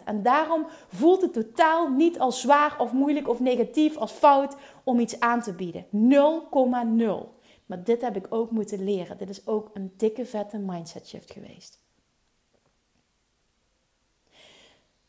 100%. 0.00 0.04
En 0.04 0.22
daarom 0.22 0.66
voelt 0.88 1.22
het 1.22 1.32
totaal 1.32 1.88
niet 1.88 2.18
als 2.18 2.40
zwaar 2.40 2.74
of 2.78 2.92
moeilijk 2.92 3.28
of 3.28 3.40
negatief 3.40 3.96
als 3.96 4.12
fout 4.12 4.56
om 4.84 4.98
iets 4.98 5.20
aan 5.20 5.42
te 5.42 5.52
bieden. 5.52 5.86
0,0. 5.92 7.34
Maar 7.66 7.84
dit 7.84 8.00
heb 8.00 8.16
ik 8.16 8.26
ook 8.28 8.50
moeten 8.50 8.84
leren. 8.84 9.18
Dit 9.18 9.28
is 9.28 9.46
ook 9.46 9.70
een 9.72 9.92
dikke 9.96 10.24
vette 10.24 10.58
mindset 10.58 11.08
shift 11.08 11.30
geweest. 11.32 11.84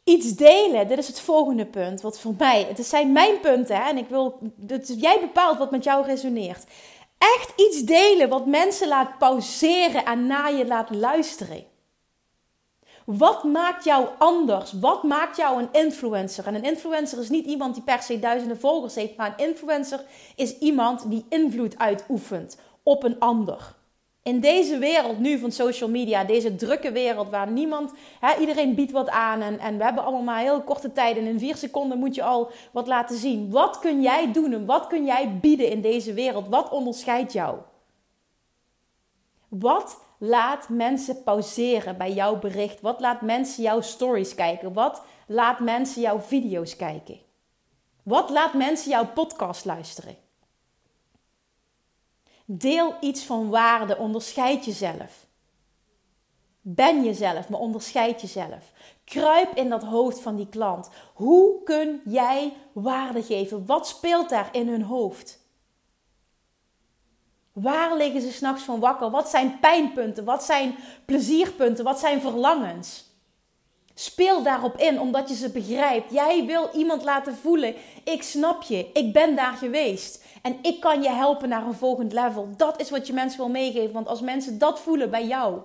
Iets 0.08 0.36
delen, 0.36 0.88
dit 0.88 0.98
is 0.98 1.08
het 1.08 1.20
volgende 1.20 1.66
punt. 1.66 2.02
Wat 2.02 2.20
voor 2.20 2.34
mij, 2.38 2.64
het 2.64 2.86
zijn 2.86 3.12
mijn 3.12 3.40
punten 3.40 3.76
hè, 3.76 3.90
en 3.90 3.98
ik 3.98 4.10
wil, 4.10 4.40
dat 4.56 5.02
jij 5.02 5.20
bepaalt 5.20 5.58
wat 5.58 5.72
met 5.72 5.84
jou 5.84 6.06
resoneert. 6.06 6.64
Echt 7.18 7.54
iets 7.56 7.82
delen 7.82 8.30
wat 8.30 8.46
mensen 8.46 8.88
laat 8.88 9.18
pauzeren 9.18 10.06
en 10.06 10.28
naar 10.28 10.54
je 10.54 10.68
laat 10.68 10.90
luisteren. 10.90 11.64
Wat 13.06 13.44
maakt 13.44 13.84
jou 13.84 14.08
anders? 14.18 14.72
Wat 14.72 15.04
maakt 15.04 15.38
jou 15.38 15.62
een 15.62 15.70
influencer? 15.72 16.48
En 16.48 16.56
een 16.56 16.64
influencer 16.64 17.20
is 17.20 17.30
niet 17.30 17.46
iemand 17.46 17.74
die 17.74 17.84
per 17.84 18.02
se 18.02 18.20
duizenden 18.20 18.60
volgers 18.60 18.96
heeft, 18.96 19.16
maar 19.16 19.34
een 19.38 19.48
influencer 19.48 20.04
is 20.36 20.58
iemand 20.58 21.10
die 21.10 21.26
invloed 21.30 21.78
uitoefent 21.78 22.58
op 22.84 23.04
een 23.04 23.20
ander. 23.20 23.76
In 24.28 24.40
deze 24.40 24.78
wereld 24.78 25.20
nu 25.20 25.40
van 25.40 25.52
social 25.52 25.90
media, 25.90 26.24
deze 26.24 26.56
drukke 26.56 26.92
wereld 26.92 27.30
waar 27.30 27.52
niemand, 27.52 27.94
hè, 28.20 28.40
iedereen 28.40 28.76
biedt 28.76 28.92
wat 28.92 29.10
aan 29.10 29.42
en, 29.42 29.60
en 29.60 29.78
we 29.78 29.84
hebben 29.84 30.04
allemaal 30.04 30.38
heel 30.38 30.62
korte 30.62 30.92
tijd 30.92 31.18
en 31.18 31.26
in 31.26 31.40
vier 31.40 31.56
seconden 31.56 31.98
moet 31.98 32.16
je 32.16 32.24
al 32.24 32.52
wat 32.72 32.88
laten 32.88 33.18
zien. 33.18 33.52
Wat 33.52 33.80
kun 33.80 34.02
jij 34.02 34.32
doen 34.32 34.54
en 34.54 34.66
wat 34.66 34.88
kun 34.88 35.06
jij 35.06 35.40
bieden 35.42 35.70
in 35.70 35.82
deze 35.82 36.14
wereld? 36.14 36.48
Wat 36.48 36.70
onderscheidt 36.70 37.34
jou? 37.34 37.58
Wat 39.48 40.02
laat 40.18 40.70
mensen 40.70 41.24
pauzeren 41.24 41.98
bij 41.98 42.12
jouw 42.14 42.40
bericht? 42.40 42.82
Wat 42.82 43.00
laat 43.00 43.22
mensen 43.22 43.64
jouw 43.64 43.82
stories 43.82 44.36
kijken? 44.36 44.74
Wat 44.74 45.02
laat 45.28 45.60
mensen 45.60 46.02
jouw 46.02 46.20
video's 46.20 46.76
kijken? 46.76 47.20
Wat 48.04 48.30
laat 48.30 48.54
mensen 48.54 48.90
jouw 48.90 49.08
podcast 49.14 49.66
luisteren? 49.66 50.27
Deel 52.50 52.96
iets 53.00 53.24
van 53.24 53.50
waarde, 53.50 53.98
onderscheid 53.98 54.66
jezelf. 54.66 55.26
Ben 56.62 57.04
jezelf, 57.04 57.50
maar 57.50 57.60
onderscheid 57.60 58.22
jezelf. 58.22 58.72
Kruip 59.04 59.56
in 59.56 59.70
dat 59.70 59.84
hoofd 59.84 60.20
van 60.20 60.36
die 60.36 60.50
klant. 60.50 60.90
Hoe 61.14 61.64
kun 61.64 62.02
jij 62.06 62.54
waarde 62.74 63.24
geven? 63.24 63.66
Wat 63.66 63.88
speelt 63.88 64.30
daar 64.30 64.50
in 64.52 64.68
hun 64.68 64.82
hoofd? 64.82 65.40
Waar 67.52 67.98
liggen 67.98 68.22
ze 68.22 68.32
s'nachts 68.32 68.64
van 68.64 68.80
wakker? 68.80 69.10
Wat 69.10 69.30
zijn 69.30 69.60
pijnpunten? 69.60 70.24
Wat 70.24 70.44
zijn 70.44 70.76
plezierpunten? 71.06 71.84
Wat 71.84 72.00
zijn 72.00 72.22
verlangens? 72.22 73.06
Speel 73.94 74.44
daarop 74.44 74.78
in, 74.78 75.00
omdat 75.00 75.30
je 75.30 75.36
ze 75.36 75.50
begrijpt. 75.50 76.12
Jij 76.12 76.46
wil 76.46 76.70
iemand 76.74 77.04
laten 77.04 77.36
voelen: 77.36 77.76
ik 78.04 78.24
snap 78.24 78.64
je, 78.64 78.90
ik 78.94 79.14
ben 79.14 79.36
daar 79.36 79.54
geweest. 79.54 80.24
En 80.48 80.58
ik 80.62 80.80
kan 80.80 81.02
je 81.02 81.10
helpen 81.10 81.50
naar 81.50 81.66
een 81.66 81.74
volgend 81.74 82.14
level. 82.14 82.48
Dat 82.58 82.82
is 82.82 82.90
wat 82.90 83.08
je 83.08 83.14
mensen 83.14 83.40
wil 83.40 83.50
meegeven. 83.50 83.94
Want 83.94 84.08
als 84.08 84.22
mensen 84.22 84.58
dat 84.58 84.80
voelen 84.80 85.10
bij 85.10 85.28
jou, 85.28 85.60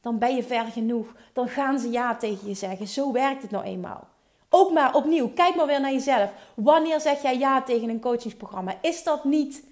dan 0.00 0.18
ben 0.18 0.36
je 0.36 0.42
ver 0.42 0.64
genoeg. 0.64 1.14
Dan 1.32 1.48
gaan 1.48 1.78
ze 1.78 1.90
ja 1.90 2.16
tegen 2.16 2.48
je 2.48 2.54
zeggen. 2.54 2.88
Zo 2.88 3.12
werkt 3.12 3.42
het 3.42 3.50
nou 3.50 3.64
eenmaal. 3.64 4.08
Ook 4.48 4.72
maar 4.72 4.94
opnieuw, 4.94 5.28
kijk 5.28 5.54
maar 5.54 5.66
weer 5.66 5.80
naar 5.80 5.92
jezelf. 5.92 6.32
Wanneer 6.54 7.00
zeg 7.00 7.22
jij 7.22 7.38
ja 7.38 7.62
tegen 7.62 7.88
een 7.88 8.00
coachingsprogramma? 8.00 8.74
Is 8.80 9.02
dat 9.02 9.24
niet 9.24 9.64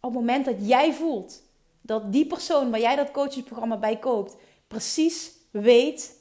op 0.00 0.10
het 0.10 0.20
moment 0.20 0.44
dat 0.44 0.56
jij 0.58 0.92
voelt 0.92 1.42
dat 1.80 2.12
die 2.12 2.26
persoon 2.26 2.70
waar 2.70 2.80
jij 2.80 2.96
dat 2.96 3.10
coachingsprogramma 3.10 3.76
bij 3.76 3.96
koopt, 3.96 4.36
precies 4.68 5.32
weet 5.50 6.16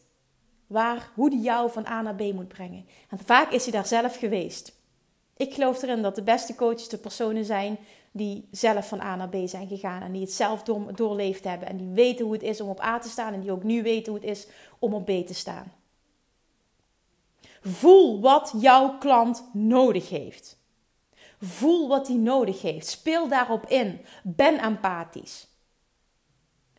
waar, 0.67 1.12
hoe 1.13 1.30
die 1.30 1.41
jou 1.41 1.71
van 1.71 1.86
A 1.88 2.02
naar 2.02 2.15
B 2.15 2.21
moet 2.34 2.47
brengen. 2.47 2.88
En 3.10 3.19
vaak 3.26 3.52
is 3.52 3.63
hij 3.63 3.71
daar 3.71 3.88
zelf 3.88 4.17
geweest. 4.17 4.76
Ik 5.38 5.54
geloof 5.54 5.82
erin 5.82 6.02
dat 6.02 6.15
de 6.15 6.23
beste 6.23 6.56
coaches 6.56 6.89
de 6.89 6.97
personen 6.97 7.45
zijn 7.45 7.78
die 8.12 8.47
zelf 8.52 8.88
van 8.88 9.02
A 9.02 9.15
naar 9.15 9.30
B 9.30 9.36
zijn 9.45 9.67
gegaan 9.67 10.02
en 10.02 10.12
die 10.12 10.21
het 10.21 10.32
zelf 10.32 10.63
doorleefd 10.93 11.43
hebben 11.43 11.67
en 11.67 11.78
die 11.78 11.88
weten 11.88 12.26
hoe 12.26 12.34
het 12.34 12.43
is 12.43 12.62
om 12.62 12.69
op 12.69 12.82
A 12.82 13.00
te 13.00 13.10
staan 13.10 13.34
en 13.34 13.41
die 13.41 13.52
ook 13.52 13.63
nu 13.63 13.84
weten 13.84 14.12
hoe 14.12 14.21
het 14.21 14.30
is 14.30 14.47
om 14.80 14.93
op 14.93 15.06
B 15.06 15.28
te 15.28 15.34
staan. 15.34 15.71
Voel 17.62 18.21
wat 18.21 18.54
jouw 18.58 18.97
klant 18.97 19.50
nodig 19.54 20.10
heeft. 20.10 20.58
Voel 21.39 21.88
wat 21.88 22.08
hij 22.08 22.17
nodig 22.17 22.62
heeft. 22.62 22.88
Speel 22.88 23.28
daarop 23.28 23.65
in. 23.65 24.02
Ben 24.23 24.60
empathisch. 24.60 25.47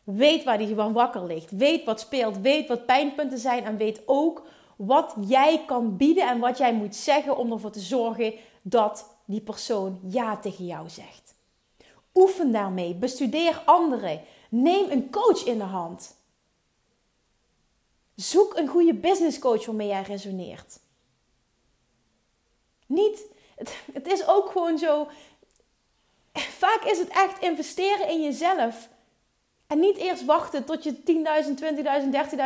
Weet 0.03 0.43
waar 0.43 0.57
hij 0.57 0.73
van 0.75 0.93
wakker 0.93 1.25
ligt. 1.25 1.51
Weet 1.51 1.85
wat 1.85 1.99
speelt. 1.99 2.37
Weet 2.37 2.67
wat 2.67 2.85
pijnpunten 2.85 3.37
zijn. 3.37 3.63
En 3.63 3.77
weet 3.77 4.01
ook 4.05 4.47
wat 4.75 5.15
jij 5.27 5.63
kan 5.65 5.97
bieden 5.97 6.27
en 6.27 6.39
wat 6.39 6.57
jij 6.57 6.73
moet 6.73 6.95
zeggen 6.95 7.37
om 7.37 7.51
ervoor 7.51 7.71
te 7.71 7.79
zorgen 7.79 8.33
dat 8.61 9.05
die 9.25 9.41
persoon 9.41 9.99
ja 10.03 10.37
tegen 10.37 10.65
jou 10.65 10.89
zegt. 10.89 11.33
Oefen 12.13 12.51
daarmee. 12.51 12.95
Bestudeer 12.95 13.61
anderen. 13.65 14.21
Neem 14.49 14.91
een 14.91 15.09
coach 15.11 15.45
in 15.45 15.57
de 15.57 15.63
hand. 15.63 16.15
Zoek 18.15 18.57
een 18.57 18.67
goede 18.67 18.93
business 18.93 19.39
coach 19.39 19.65
waarmee 19.65 19.87
jij 19.87 20.01
resoneert. 20.01 20.79
Niet. 22.85 23.25
Het, 23.93 24.07
is 24.07 24.27
ook 24.27 24.51
gewoon 24.51 24.77
zo. 24.77 25.07
Vaak 26.33 26.83
is 26.83 26.97
het 26.97 27.09
echt 27.09 27.41
investeren 27.41 28.09
in 28.09 28.21
jezelf. 28.21 28.89
En 29.67 29.79
niet 29.79 29.97
eerst 29.97 30.25
wachten 30.25 30.65
tot 30.65 30.83
je 30.83 30.95
10.000, 30.95 30.99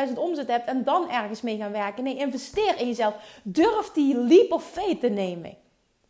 20.000, 0.08 0.10
30.000 0.10 0.14
omzet 0.16 0.48
hebt 0.48 0.68
en 0.68 0.84
dan 0.84 1.10
ergens 1.10 1.42
mee 1.42 1.58
gaan 1.58 1.72
werken. 1.72 2.04
Nee, 2.04 2.16
investeer 2.16 2.80
in 2.80 2.88
jezelf. 2.88 3.16
Durf 3.44 3.92
die 3.92 4.18
leap 4.18 4.52
of 4.52 4.66
faith 4.66 5.00
te 5.00 5.10
nemen. 5.10 5.58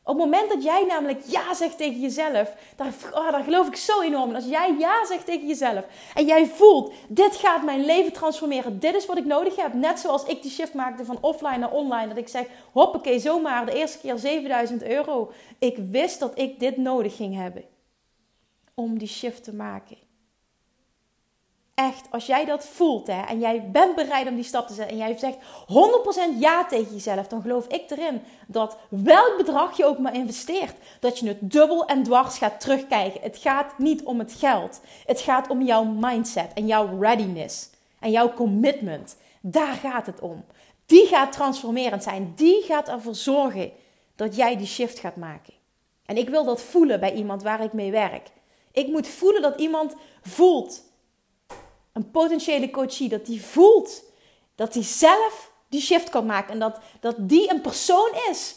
Op 0.05 0.15
het 0.19 0.23
moment 0.23 0.49
dat 0.49 0.63
jij 0.63 0.85
namelijk 0.85 1.21
ja 1.25 1.53
zegt 1.53 1.77
tegen 1.77 1.99
jezelf, 1.99 2.55
daar, 2.75 2.93
oh, 3.13 3.31
daar 3.31 3.43
geloof 3.43 3.67
ik 3.67 3.75
zo 3.75 4.01
enorm 4.01 4.29
in. 4.29 4.35
Als 4.35 4.45
jij 4.45 4.75
ja 4.79 5.05
zegt 5.05 5.25
tegen 5.25 5.47
jezelf 5.47 5.85
en 6.13 6.25
jij 6.25 6.45
voelt, 6.45 6.93
dit 7.07 7.35
gaat 7.35 7.63
mijn 7.63 7.85
leven 7.85 8.13
transformeren, 8.13 8.79
dit 8.79 8.95
is 8.95 9.05
wat 9.05 9.17
ik 9.17 9.25
nodig 9.25 9.55
heb. 9.55 9.73
Net 9.73 9.99
zoals 9.99 10.23
ik 10.23 10.41
die 10.41 10.51
shift 10.51 10.73
maakte 10.73 11.05
van 11.05 11.17
offline 11.21 11.57
naar 11.57 11.71
online. 11.71 12.07
Dat 12.07 12.17
ik 12.17 12.27
zeg, 12.27 12.45
hoppakee, 12.71 13.19
zomaar 13.19 13.65
de 13.65 13.73
eerste 13.73 13.99
keer 13.99 14.17
7000 14.17 14.83
euro. 14.83 15.31
Ik 15.59 15.77
wist 15.77 16.19
dat 16.19 16.39
ik 16.39 16.59
dit 16.59 16.77
nodig 16.77 17.15
ging 17.15 17.35
hebben 17.35 17.63
om 18.73 18.97
die 18.97 19.07
shift 19.07 19.43
te 19.43 19.53
maken 19.53 20.02
echt, 21.75 22.07
als 22.11 22.25
jij 22.25 22.45
dat 22.45 22.65
voelt 22.65 23.07
hè, 23.07 23.21
en 23.21 23.39
jij 23.39 23.69
bent 23.71 23.95
bereid 23.95 24.27
om 24.27 24.35
die 24.35 24.43
stap 24.43 24.67
te 24.67 24.73
zetten 24.73 24.99
en 24.99 25.07
jij 25.07 25.17
zegt 25.17 25.37
100% 26.35 26.39
ja 26.39 26.65
tegen 26.65 26.93
jezelf, 26.93 27.27
dan 27.27 27.41
geloof 27.41 27.67
ik 27.67 27.91
erin 27.91 28.21
dat 28.47 28.77
welk 28.89 29.33
bedrag 29.37 29.77
je 29.77 29.85
ook 29.85 29.97
maar 29.97 30.15
investeert, 30.15 30.75
dat 30.99 31.19
je 31.19 31.27
het 31.27 31.51
dubbel 31.51 31.85
en 31.85 32.03
dwars 32.03 32.37
gaat 32.37 32.59
terugkijken. 32.59 33.21
Het 33.21 33.37
gaat 33.37 33.77
niet 33.77 34.03
om 34.03 34.19
het 34.19 34.33
geld. 34.33 34.81
Het 35.05 35.21
gaat 35.21 35.49
om 35.49 35.61
jouw 35.61 35.83
mindset 35.83 36.53
en 36.53 36.67
jouw 36.67 36.99
readiness 36.99 37.69
en 37.99 38.11
jouw 38.11 38.33
commitment. 38.33 39.15
Daar 39.41 39.73
gaat 39.73 40.05
het 40.05 40.19
om. 40.19 40.45
Die 40.85 41.05
gaat 41.05 41.31
transformerend 41.31 42.03
zijn. 42.03 42.33
Die 42.35 42.61
gaat 42.61 42.89
ervoor 42.89 43.15
zorgen 43.15 43.71
dat 44.15 44.35
jij 44.35 44.57
die 44.57 44.67
shift 44.67 44.99
gaat 44.99 45.15
maken. 45.15 45.53
En 46.05 46.17
ik 46.17 46.29
wil 46.29 46.43
dat 46.43 46.61
voelen 46.61 46.99
bij 46.99 47.13
iemand 47.13 47.43
waar 47.43 47.63
ik 47.63 47.73
mee 47.73 47.91
werk. 47.91 48.31
Ik 48.71 48.87
moet 48.87 49.07
voelen 49.07 49.41
dat 49.41 49.59
iemand 49.59 49.95
voelt 50.21 50.83
een 51.93 52.11
potentiële 52.11 52.69
coachie, 52.69 53.09
dat 53.09 53.25
die 53.25 53.41
voelt 53.41 54.03
dat 54.55 54.73
hij 54.73 54.83
zelf 54.83 55.51
die 55.69 55.81
shift 55.81 56.09
kan 56.09 56.25
maken. 56.25 56.53
En 56.53 56.59
dat, 56.59 56.79
dat 56.99 57.15
die 57.17 57.51
een 57.51 57.61
persoon 57.61 58.09
is 58.29 58.55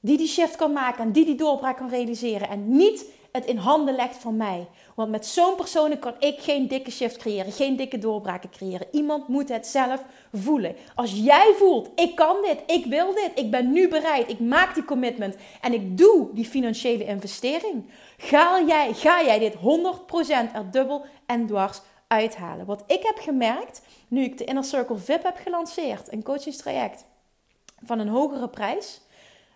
die 0.00 0.16
die 0.16 0.28
shift 0.28 0.56
kan 0.56 0.72
maken 0.72 1.04
en 1.04 1.12
die 1.12 1.24
die 1.24 1.34
doorbraak 1.34 1.76
kan 1.76 1.88
realiseren. 1.88 2.48
En 2.48 2.76
niet 2.76 3.04
het 3.32 3.46
in 3.46 3.56
handen 3.56 3.94
legt 3.94 4.16
van 4.16 4.36
mij. 4.36 4.68
Want 4.94 5.10
met 5.10 5.26
zo'n 5.26 5.54
persoon 5.54 5.98
kan 5.98 6.14
ik 6.18 6.38
geen 6.38 6.68
dikke 6.68 6.90
shift 6.90 7.16
creëren, 7.16 7.52
geen 7.52 7.76
dikke 7.76 7.98
doorbraken 7.98 8.50
creëren. 8.50 8.86
Iemand 8.92 9.28
moet 9.28 9.48
het 9.48 9.66
zelf 9.66 10.04
voelen. 10.32 10.76
Als 10.94 11.12
jij 11.12 11.54
voelt, 11.56 11.88
ik 11.94 12.14
kan 12.14 12.36
dit, 12.42 12.62
ik 12.66 12.86
wil 12.86 13.14
dit, 13.14 13.30
ik 13.34 13.50
ben 13.50 13.72
nu 13.72 13.88
bereid, 13.88 14.28
ik 14.28 14.40
maak 14.40 14.74
die 14.74 14.84
commitment 14.84 15.36
en 15.60 15.72
ik 15.72 15.98
doe 15.98 16.28
die 16.32 16.44
financiële 16.44 17.04
investering, 17.04 17.84
ga 18.16 18.62
jij, 18.66 18.92
ga 18.92 19.24
jij 19.24 19.38
dit 19.38 19.54
100% 19.54 19.58
er 20.52 20.70
dubbel 20.70 21.04
en 21.26 21.46
dwars 21.46 21.80
uithalen. 22.10 22.66
Wat 22.66 22.84
ik 22.86 23.02
heb 23.02 23.18
gemerkt, 23.18 23.82
nu 24.08 24.22
ik 24.22 24.38
de 24.38 24.44
Inner 24.44 24.64
Circle 24.64 24.98
VIP 24.98 25.22
heb 25.22 25.36
gelanceerd, 25.42 26.12
een 26.12 26.22
coachingstraject 26.22 27.04
van 27.84 27.98
een 27.98 28.08
hogere 28.08 28.48
prijs, 28.48 29.00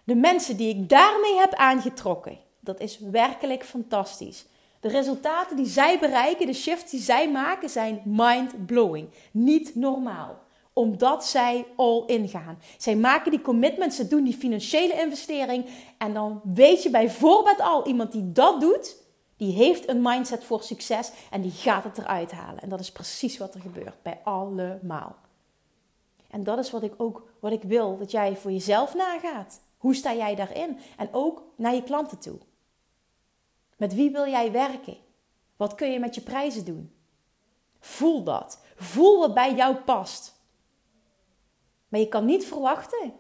de 0.05 0.15
mensen 0.15 0.57
die 0.57 0.69
ik 0.69 0.89
daarmee 0.89 1.37
heb 1.37 1.55
aangetrokken, 1.55 2.39
dat 2.61 2.81
is 2.81 2.99
werkelijk 2.99 3.65
fantastisch. 3.65 4.47
De 4.81 4.89
resultaten 4.89 5.57
die 5.57 5.67
zij 5.67 5.99
bereiken, 5.99 6.47
de 6.47 6.53
shifts 6.53 6.91
die 6.91 7.01
zij 7.01 7.31
maken, 7.31 7.71
zijn 7.71 8.03
mind-blowing. 8.05 9.09
Niet 9.31 9.75
normaal 9.75 10.43
omdat 10.75 11.27
zij 11.27 11.67
all 11.77 12.03
in 12.07 12.29
gaan. 12.29 12.59
Zij 12.79 12.97
maken 12.97 13.31
die 13.31 13.41
commitments, 13.41 13.97
ze 13.97 14.09
doen 14.09 14.25
die 14.25 14.37
financiële 14.37 15.01
investering. 15.01 15.65
En 15.99 16.15
dan 16.15 16.41
weet 16.45 16.83
je 16.83 16.91
bijvoorbeeld 16.91 17.61
al, 17.61 17.87
iemand 17.87 18.13
die 18.13 18.33
dat 18.33 18.61
doet, 18.61 18.97
die 19.45 19.53
heeft 19.53 19.89
een 19.89 20.03
mindset 20.03 20.45
voor 20.45 20.63
succes 20.63 21.13
en 21.31 21.43
die 21.43 21.51
gaat 21.51 21.85
het 21.85 21.99
eruit 21.99 22.33
halen. 22.33 22.63
En 22.63 22.69
dat 22.69 22.81
is 22.81 22.93
precies 22.93 23.39
wat 23.39 23.55
er 23.55 23.61
gebeurt 23.61 24.03
bij 24.03 24.21
allemaal. 24.23 25.17
En 26.31 26.45
dat 26.45 26.59
is 26.59 26.71
wat 26.71 26.83
ik 26.83 26.95
ook 26.97 27.29
wat 27.41 27.53
ik 27.53 27.63
wil 27.63 27.99
dat 27.99 28.11
jij 28.11 28.37
voor 28.37 28.53
jezelf 28.53 28.95
nagaat. 28.95 29.61
Hoe 29.77 29.95
sta 29.95 30.15
jij 30.15 30.35
daarin? 30.35 30.79
En 30.97 31.09
ook 31.13 31.43
naar 31.57 31.75
je 31.75 31.83
klanten 31.83 32.19
toe. 32.19 32.39
Met 33.77 33.95
wie 33.95 34.11
wil 34.11 34.27
jij 34.27 34.53
werken? 34.53 34.97
Wat 35.57 35.75
kun 35.75 35.91
je 35.91 35.99
met 35.99 36.15
je 36.15 36.21
prijzen 36.21 36.65
doen? 36.65 36.93
Voel 37.81 38.23
dat. 38.23 38.61
Voel 38.77 39.19
wat 39.19 39.35
bij 39.35 39.55
jou 39.55 39.75
past. 39.77 40.35
Maar 41.89 42.01
je 42.01 42.09
kan 42.09 42.25
niet 42.25 42.45
verwachten 42.45 43.13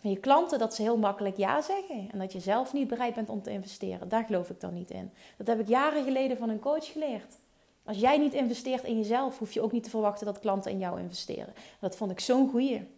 van 0.00 0.10
je 0.10 0.18
klanten 0.18 0.58
dat 0.58 0.74
ze 0.74 0.82
heel 0.82 0.96
makkelijk 0.96 1.36
ja 1.36 1.62
zeggen. 1.62 2.08
En 2.12 2.18
dat 2.18 2.32
je 2.32 2.40
zelf 2.40 2.72
niet 2.72 2.88
bereid 2.88 3.14
bent 3.14 3.28
om 3.28 3.42
te 3.42 3.50
investeren. 3.50 4.08
Daar 4.08 4.24
geloof 4.24 4.50
ik 4.50 4.60
dan 4.60 4.74
niet 4.74 4.90
in. 4.90 5.10
Dat 5.36 5.46
heb 5.46 5.60
ik 5.60 5.68
jaren 5.68 6.04
geleden 6.04 6.36
van 6.36 6.48
een 6.48 6.60
coach 6.60 6.92
geleerd. 6.92 7.36
Als 7.84 7.98
jij 7.98 8.18
niet 8.18 8.34
investeert 8.34 8.84
in 8.84 8.96
jezelf, 8.96 9.38
hoef 9.38 9.52
je 9.52 9.60
ook 9.60 9.72
niet 9.72 9.84
te 9.84 9.90
verwachten 9.90 10.26
dat 10.26 10.38
klanten 10.38 10.70
in 10.70 10.78
jou 10.78 11.00
investeren. 11.00 11.54
Dat 11.80 11.96
vond 11.96 12.10
ik 12.10 12.20
zo'n 12.20 12.50
goeie. 12.50 12.88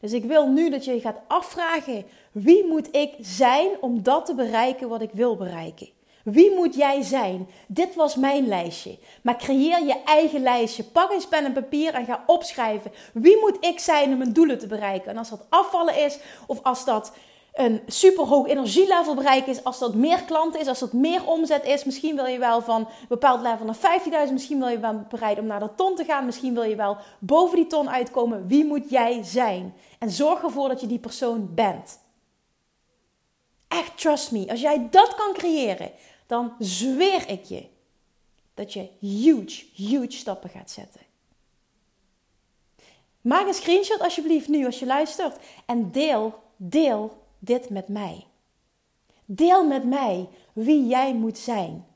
Dus 0.00 0.12
ik 0.12 0.24
wil 0.24 0.48
nu 0.48 0.70
dat 0.70 0.84
je 0.84 0.92
je 0.92 1.00
gaat 1.00 1.20
afvragen: 1.26 2.04
wie 2.32 2.66
moet 2.66 2.94
ik 2.94 3.14
zijn 3.20 3.70
om 3.80 4.02
dat 4.02 4.26
te 4.26 4.34
bereiken 4.34 4.88
wat 4.88 5.02
ik 5.02 5.10
wil 5.12 5.36
bereiken? 5.36 5.88
Wie 6.24 6.54
moet 6.54 6.74
jij 6.74 7.02
zijn? 7.02 7.48
Dit 7.66 7.94
was 7.94 8.16
mijn 8.16 8.48
lijstje. 8.48 8.98
Maar 9.22 9.36
creëer 9.36 9.84
je 9.84 10.02
eigen 10.04 10.42
lijstje. 10.42 10.84
Pak 10.84 11.10
eens 11.10 11.28
pen 11.28 11.44
en 11.44 11.52
papier 11.52 11.94
en 11.94 12.04
ga 12.04 12.22
opschrijven. 12.26 12.92
Wie 13.12 13.40
moet 13.40 13.56
ik 13.60 13.78
zijn 13.78 14.12
om 14.12 14.18
mijn 14.18 14.32
doelen 14.32 14.58
te 14.58 14.66
bereiken? 14.66 15.10
En 15.10 15.16
als 15.16 15.30
dat 15.30 15.46
afvallen 15.48 16.04
is, 16.04 16.18
of 16.46 16.62
als 16.62 16.84
dat 16.84 17.12
een 17.52 17.82
superhoog 17.86 18.48
energielevel 18.48 19.14
bereiken 19.14 19.52
is, 19.52 19.64
als 19.64 19.78
dat 19.78 19.94
meer 19.94 20.22
klanten 20.22 20.60
is, 20.60 20.66
als 20.66 20.78
dat 20.78 20.92
meer 20.92 21.26
omzet 21.26 21.64
is, 21.64 21.84
misschien 21.84 22.16
wil 22.16 22.26
je 22.26 22.38
wel 22.38 22.62
van 22.62 22.80
een 22.80 23.06
bepaald 23.08 23.40
level 23.42 23.66
naar 23.66 24.00
15.000, 24.26 24.32
misschien 24.32 24.58
wil 24.58 24.68
je 24.68 24.78
wel 24.78 25.06
bereid 25.08 25.38
om 25.38 25.46
naar 25.46 25.60
de 25.60 25.74
ton 25.74 25.96
te 25.96 26.04
gaan, 26.04 26.24
misschien 26.24 26.54
wil 26.54 26.62
je 26.62 26.76
wel 26.76 26.96
boven 27.18 27.56
die 27.56 27.66
ton 27.66 27.90
uitkomen. 27.90 28.46
Wie 28.46 28.64
moet 28.64 28.90
jij 28.90 29.22
zijn? 29.22 29.74
En 29.98 30.10
zorg 30.10 30.42
ervoor 30.42 30.68
dat 30.68 30.80
je 30.80 30.86
die 30.86 30.98
persoon 30.98 31.54
bent. 31.54 32.00
Echt, 33.68 33.98
trust 33.98 34.32
me. 34.32 34.50
Als 34.50 34.60
jij 34.60 34.88
dat 34.90 35.14
kan 35.14 35.32
creëren, 35.32 35.90
dan 36.32 36.54
zweer 36.58 37.28
ik 37.28 37.44
je 37.44 37.64
dat 38.54 38.72
je 38.72 38.88
huge, 38.98 39.64
huge 39.74 40.10
stappen 40.10 40.50
gaat 40.50 40.70
zetten. 40.70 41.00
Maak 43.20 43.46
een 43.46 43.54
screenshot 43.54 44.00
alsjeblieft 44.00 44.48
nu 44.48 44.64
als 44.64 44.78
je 44.78 44.86
luistert 44.86 45.36
en 45.66 45.90
deel, 45.90 46.42
deel 46.56 47.22
dit 47.38 47.70
met 47.70 47.88
mij. 47.88 48.26
Deel 49.24 49.66
met 49.66 49.84
mij 49.84 50.28
wie 50.52 50.86
jij 50.86 51.14
moet 51.14 51.38
zijn. 51.38 51.86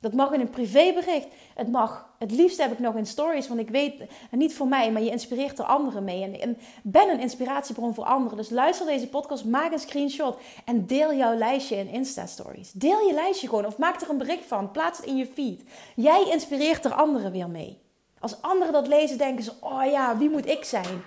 Dat 0.00 0.12
mag 0.12 0.32
in 0.32 0.40
een 0.40 0.50
privébericht. 0.50 1.28
Het 1.54 1.68
mag, 1.68 2.09
het 2.20 2.32
liefst 2.32 2.58
heb 2.58 2.72
ik 2.72 2.78
nog 2.78 2.94
in 2.94 3.06
stories, 3.06 3.48
want 3.48 3.60
ik 3.60 3.68
weet, 3.68 3.94
niet 4.30 4.54
voor 4.54 4.66
mij, 4.66 4.92
maar 4.92 5.02
je 5.02 5.10
inspireert 5.10 5.58
er 5.58 5.64
anderen 5.64 6.04
mee. 6.04 6.22
En, 6.22 6.40
en 6.40 6.58
ben 6.82 7.08
een 7.08 7.20
inspiratiebron 7.20 7.94
voor 7.94 8.04
anderen. 8.04 8.36
Dus 8.36 8.50
luister 8.50 8.86
deze 8.86 9.08
podcast, 9.08 9.44
maak 9.44 9.72
een 9.72 9.78
screenshot 9.78 10.38
en 10.64 10.86
deel 10.86 11.14
jouw 11.14 11.34
lijstje 11.34 11.76
in 11.76 11.88
Insta-stories. 11.88 12.72
Deel 12.72 13.06
je 13.06 13.12
lijstje 13.14 13.48
gewoon 13.48 13.66
of 13.66 13.78
maak 13.78 14.00
er 14.00 14.10
een 14.10 14.18
bericht 14.18 14.44
van. 14.44 14.70
Plaats 14.70 14.98
het 14.98 15.06
in 15.06 15.16
je 15.16 15.26
feed. 15.26 15.64
Jij 15.96 16.28
inspireert 16.30 16.84
er 16.84 16.92
anderen 16.92 17.32
weer 17.32 17.48
mee. 17.48 17.78
Als 18.18 18.42
anderen 18.42 18.72
dat 18.72 18.86
lezen, 18.86 19.18
denken 19.18 19.44
ze: 19.44 19.52
oh 19.60 19.84
ja, 19.84 20.18
wie 20.18 20.30
moet 20.30 20.46
ik 20.46 20.64
zijn? 20.64 21.02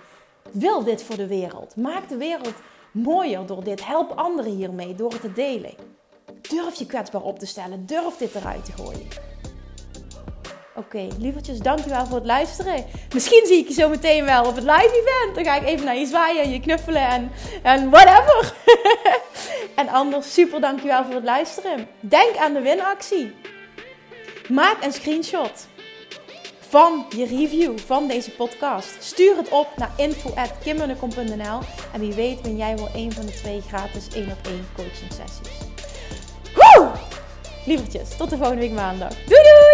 Wil 0.52 0.84
dit 0.84 1.02
voor 1.02 1.16
de 1.16 1.26
wereld? 1.26 1.76
Maak 1.76 2.08
de 2.08 2.16
wereld 2.16 2.54
mooier 2.92 3.46
door 3.46 3.64
dit. 3.64 3.86
Help 3.86 4.10
anderen 4.10 4.52
hiermee 4.52 4.94
door 4.94 5.12
het 5.12 5.20
te 5.20 5.32
delen. 5.32 5.74
Durf 6.40 6.74
je 6.74 6.86
kwetsbaar 6.86 7.22
op 7.22 7.38
te 7.38 7.46
stellen. 7.46 7.86
Durf 7.86 8.16
dit 8.16 8.34
eruit 8.34 8.64
te 8.64 8.72
gooien. 8.72 9.33
Oké, 10.76 10.96
okay, 10.96 11.10
lievertjes, 11.18 11.58
dankjewel 11.58 12.06
voor 12.06 12.16
het 12.16 12.26
luisteren. 12.26 12.84
Misschien 13.12 13.46
zie 13.46 13.58
ik 13.58 13.68
je 13.68 13.74
zo 13.74 13.88
meteen 13.88 14.24
wel 14.24 14.44
op 14.44 14.54
het 14.54 14.64
live 14.64 15.04
event. 15.04 15.34
Dan 15.34 15.44
ga 15.44 15.56
ik 15.56 15.66
even 15.66 15.84
naar 15.84 15.96
je 15.96 16.06
zwaaien 16.06 16.42
en 16.42 16.50
je 16.50 16.60
knuffelen 16.60 17.08
en, 17.08 17.30
en 17.62 17.90
whatever. 17.90 18.54
en 19.80 19.88
anders, 19.88 20.32
super 20.32 20.60
dankjewel 20.60 21.04
voor 21.04 21.14
het 21.14 21.24
luisteren. 21.24 21.88
Denk 22.00 22.36
aan 22.36 22.52
de 22.52 22.60
winactie. 22.60 23.34
Maak 24.48 24.84
een 24.84 24.92
screenshot 24.92 25.66
van 26.68 27.06
je 27.16 27.26
review 27.26 27.78
van 27.78 28.08
deze 28.08 28.30
podcast. 28.30 28.96
Stuur 29.02 29.36
het 29.36 29.48
op 29.48 29.68
naar 29.76 29.90
info.kimmunnekom.nl 29.96 31.58
en 31.92 32.00
wie 32.00 32.12
weet 32.12 32.42
ben 32.42 32.56
jij 32.56 32.76
wel 32.76 32.88
een 32.94 33.12
van 33.12 33.26
de 33.26 33.32
twee 33.32 33.60
gratis 33.60 34.08
1 34.14 34.30
op 34.30 34.46
1 34.46 34.66
coaching 34.76 35.12
sessies. 35.12 35.58
Woe! 36.54 36.90
Lievertjes, 37.66 38.16
tot 38.16 38.30
de 38.30 38.36
volgende 38.36 38.60
week 38.60 38.72
maandag. 38.72 39.08
Doei 39.08 39.42
doei! 39.42 39.73